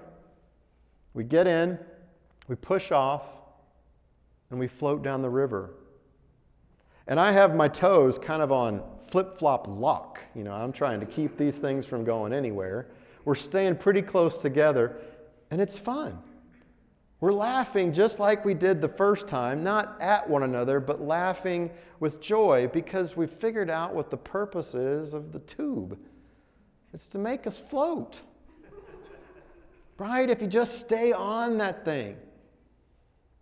We 1.13 1.23
get 1.23 1.47
in, 1.47 1.79
we 2.47 2.55
push 2.55 2.91
off, 2.91 3.23
and 4.49 4.59
we 4.59 4.67
float 4.67 5.03
down 5.03 5.21
the 5.21 5.29
river. 5.29 5.71
And 7.07 7.19
I 7.19 7.31
have 7.31 7.55
my 7.55 7.67
toes 7.67 8.17
kind 8.17 8.41
of 8.41 8.51
on 8.51 8.83
flip 9.09 9.37
flop 9.37 9.65
lock. 9.67 10.19
You 10.35 10.43
know, 10.43 10.53
I'm 10.53 10.71
trying 10.71 10.99
to 10.99 11.05
keep 11.05 11.37
these 11.37 11.57
things 11.57 11.85
from 11.85 12.03
going 12.03 12.33
anywhere. 12.33 12.87
We're 13.25 13.35
staying 13.35 13.75
pretty 13.77 14.01
close 14.01 14.37
together, 14.37 14.97
and 15.49 15.59
it's 15.59 15.77
fun. 15.77 16.19
We're 17.21 17.33
laughing 17.33 17.93
just 17.93 18.19
like 18.19 18.43
we 18.43 18.55
did 18.55 18.81
the 18.81 18.89
first 18.89 19.27
time, 19.27 19.63
not 19.63 19.95
at 20.01 20.27
one 20.27 20.41
another, 20.41 20.79
but 20.79 21.01
laughing 21.01 21.69
with 21.99 22.19
joy 22.19 22.67
because 22.73 23.15
we've 23.15 23.29
figured 23.31 23.69
out 23.69 23.93
what 23.93 24.09
the 24.09 24.17
purpose 24.17 24.73
is 24.73 25.13
of 25.13 25.31
the 25.31 25.37
tube. 25.39 25.99
It's 26.93 27.07
to 27.09 27.19
make 27.19 27.45
us 27.45 27.59
float. 27.59 28.21
right? 29.99 30.27
If 30.31 30.41
you 30.41 30.47
just 30.47 30.79
stay 30.79 31.11
on 31.11 31.59
that 31.59 31.85
thing. 31.85 32.17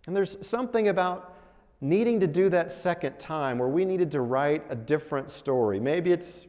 And 0.06 0.14
there's 0.14 0.36
something 0.46 0.88
about 0.88 1.38
needing 1.80 2.20
to 2.20 2.26
do 2.26 2.50
that 2.50 2.70
second 2.70 3.18
time 3.18 3.58
where 3.58 3.68
we 3.68 3.86
needed 3.86 4.10
to 4.10 4.20
write 4.20 4.62
a 4.68 4.76
different 4.76 5.30
story. 5.30 5.80
Maybe 5.80 6.12
it's 6.12 6.46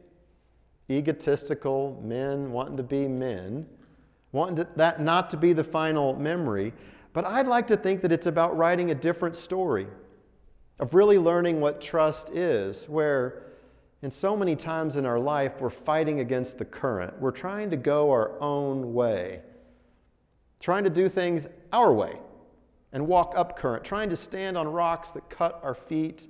egotistical 0.90 1.98
men 2.04 2.52
wanting 2.52 2.76
to 2.76 2.82
be 2.82 3.08
men, 3.08 3.66
wanting 4.32 4.56
to, 4.56 4.68
that 4.76 5.00
not 5.00 5.30
to 5.30 5.38
be 5.38 5.54
the 5.54 5.64
final 5.64 6.14
memory. 6.14 6.74
But 7.12 7.24
I'd 7.24 7.46
like 7.46 7.66
to 7.68 7.76
think 7.76 8.00
that 8.02 8.12
it's 8.12 8.26
about 8.26 8.56
writing 8.56 8.90
a 8.90 8.94
different 8.94 9.36
story, 9.36 9.86
of 10.78 10.94
really 10.94 11.18
learning 11.18 11.60
what 11.60 11.80
trust 11.80 12.30
is, 12.30 12.88
where 12.88 13.42
in 14.02 14.10
so 14.10 14.36
many 14.36 14.56
times 14.56 14.96
in 14.96 15.06
our 15.06 15.18
life 15.18 15.60
we're 15.60 15.70
fighting 15.70 16.20
against 16.20 16.58
the 16.58 16.64
current. 16.64 17.20
We're 17.20 17.30
trying 17.30 17.70
to 17.70 17.76
go 17.76 18.10
our 18.10 18.40
own 18.40 18.94
way, 18.94 19.40
trying 20.58 20.84
to 20.84 20.90
do 20.90 21.08
things 21.08 21.46
our 21.72 21.92
way 21.92 22.18
and 22.92 23.06
walk 23.06 23.34
up 23.36 23.56
current, 23.56 23.84
trying 23.84 24.10
to 24.10 24.16
stand 24.16 24.56
on 24.56 24.68
rocks 24.68 25.10
that 25.12 25.30
cut 25.30 25.60
our 25.62 25.74
feet, 25.74 26.26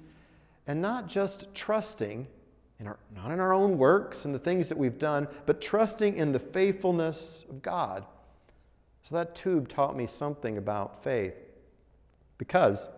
and 0.66 0.81
not 0.81 1.09
just 1.09 1.53
trusting 1.55 2.27
in 2.79 2.87
our, 2.87 2.99
not 3.14 3.31
in 3.31 3.40
our 3.40 3.53
own 3.53 3.79
works 3.79 4.25
and 4.25 4.35
the 4.35 4.38
things 4.38 4.68
that 4.68 4.79
we've 4.79 4.99
done, 4.99 5.27
but 5.47 5.61
trusting 5.61 6.16
in 6.16 6.33
the 6.33 6.38
faithfulness 6.38 7.45
of 7.49 7.62
God. 7.62 8.05
So 9.03 9.15
that 9.17 9.35
tube 9.35 9.69
taught 9.69 9.97
me 9.97 10.07
something 10.07 10.59
about 10.59 11.03
faith. 11.03 11.35
Because 12.38 12.88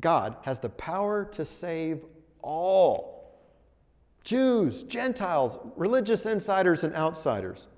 God 0.00 0.36
has 0.42 0.58
the 0.58 0.68
power 0.68 1.24
to 1.32 1.44
save 1.44 2.04
all 2.42 3.16
Jews, 4.22 4.82
Gentiles, 4.82 5.58
religious 5.76 6.26
insiders, 6.26 6.82
and 6.82 6.94
outsiders. 6.94 7.68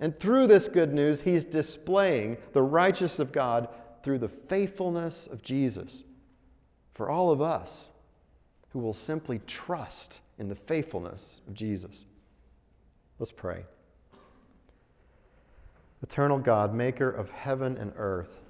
And 0.00 0.18
through 0.20 0.46
this 0.46 0.68
good 0.68 0.94
news, 0.94 1.22
he's 1.22 1.44
displaying 1.44 2.36
the 2.52 2.62
righteousness 2.62 3.18
of 3.18 3.32
God 3.32 3.68
through 4.04 4.18
the 4.18 4.28
faithfulness 4.28 5.26
of 5.26 5.42
Jesus 5.42 6.04
for 6.94 7.10
all 7.10 7.30
of 7.30 7.40
us 7.40 7.90
who 8.70 8.78
will 8.78 8.92
simply 8.92 9.40
trust 9.46 10.20
in 10.38 10.48
the 10.48 10.54
faithfulness 10.54 11.40
of 11.48 11.54
Jesus. 11.54 12.04
Let's 13.18 13.32
pray. 13.32 13.64
Eternal 16.02 16.38
God, 16.38 16.74
maker 16.74 17.10
of 17.10 17.30
heaven 17.30 17.76
and 17.76 17.92
earth, 17.96 18.40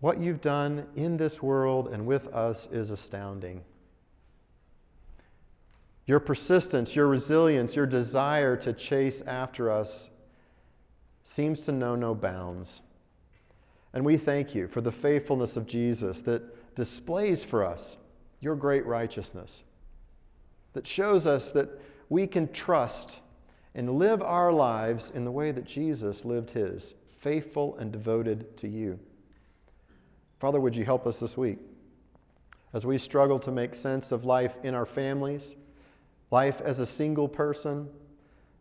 what 0.00 0.20
you've 0.20 0.40
done 0.40 0.86
in 0.94 1.16
this 1.16 1.42
world 1.42 1.88
and 1.88 2.06
with 2.06 2.28
us 2.28 2.68
is 2.70 2.90
astounding. 2.90 3.64
Your 6.06 6.20
persistence, 6.20 6.94
your 6.94 7.06
resilience, 7.06 7.74
your 7.74 7.86
desire 7.86 8.56
to 8.58 8.72
chase 8.72 9.20
after 9.22 9.70
us 9.70 10.08
seems 11.22 11.60
to 11.60 11.72
know 11.72 11.94
no 11.96 12.14
bounds. 12.14 12.80
And 13.92 14.04
we 14.04 14.16
thank 14.16 14.54
you 14.54 14.68
for 14.68 14.80
the 14.80 14.92
faithfulness 14.92 15.56
of 15.56 15.66
Jesus 15.66 16.20
that 16.22 16.74
displays 16.74 17.42
for 17.44 17.64
us 17.64 17.96
your 18.40 18.54
great 18.54 18.86
righteousness, 18.86 19.64
that 20.72 20.86
shows 20.86 21.26
us 21.26 21.50
that 21.52 21.68
we 22.08 22.26
can 22.26 22.50
trust 22.52 23.18
and 23.74 23.98
live 23.98 24.22
our 24.22 24.52
lives 24.52 25.10
in 25.14 25.24
the 25.24 25.30
way 25.30 25.52
that 25.52 25.64
Jesus 25.64 26.24
lived 26.24 26.50
his, 26.50 26.94
faithful 27.06 27.76
and 27.78 27.92
devoted 27.92 28.56
to 28.58 28.68
you. 28.68 28.98
Father, 30.38 30.60
would 30.60 30.76
you 30.76 30.84
help 30.84 31.06
us 31.06 31.18
this 31.18 31.36
week 31.36 31.58
as 32.72 32.86
we 32.86 32.98
struggle 32.98 33.38
to 33.40 33.50
make 33.50 33.74
sense 33.74 34.12
of 34.12 34.24
life 34.24 34.56
in 34.62 34.74
our 34.74 34.86
families, 34.86 35.54
life 36.30 36.60
as 36.60 36.78
a 36.78 36.86
single 36.86 37.28
person, 37.28 37.88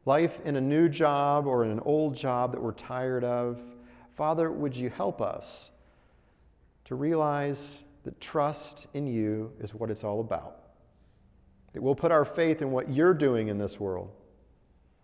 life 0.06 0.39
in 0.43 0.56
a 0.56 0.62
new 0.62 0.89
job 0.89 1.46
or 1.46 1.63
in 1.63 1.70
an 1.72 1.82
old 1.82 2.15
job 2.15 2.52
that 2.52 2.62
we're 2.62 2.72
tired 2.72 3.24
of? 3.24 3.62
Father, 4.13 4.52
would 4.52 4.76
you 4.76 4.89
help 4.89 5.22
us 5.22 5.70
to 6.86 6.96
realize 6.96 7.84
that 8.04 8.20
trust 8.20 8.88
in 8.93 9.06
you 9.06 9.52
is 9.60 9.76
what 9.76 9.91
it's 9.91 10.04
all 10.04 10.20
about? 10.20 10.63
That 11.74 11.84
we'll 11.84 11.93
put 11.93 12.12
our 12.12 12.26
faith 12.26 12.62
in 12.62 12.72
what 12.72 12.89
you're 12.89 13.13
doing 13.13 13.50
in 13.50 13.60
this 13.60 13.80
world, 13.80 14.10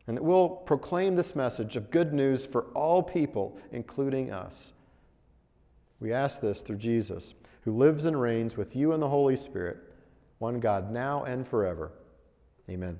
and 0.08 0.18
that 0.18 0.24
we'll 0.24 0.50
proclaim 0.50 1.16
this 1.16 1.36
message 1.36 1.76
of 1.76 1.92
good 1.92 2.14
news 2.14 2.46
for 2.46 2.64
all 2.74 3.02
people, 3.02 3.58
including 3.72 4.32
us. 4.32 4.74
We 6.00 6.12
ask 6.12 6.42
this 6.42 6.62
through 6.62 6.78
Jesus, 6.78 7.34
who 7.62 7.76
lives 7.76 8.06
and 8.06 8.20
reigns 8.20 8.58
with 8.58 8.76
you 8.76 8.92
and 8.92 9.02
the 9.02 9.10
Holy 9.10 9.38
Spirit, 9.38 9.78
one 10.40 10.60
God 10.60 10.92
now 10.92 11.24
and 11.24 11.48
forever. 11.48 11.92
Amen. 12.70 13.00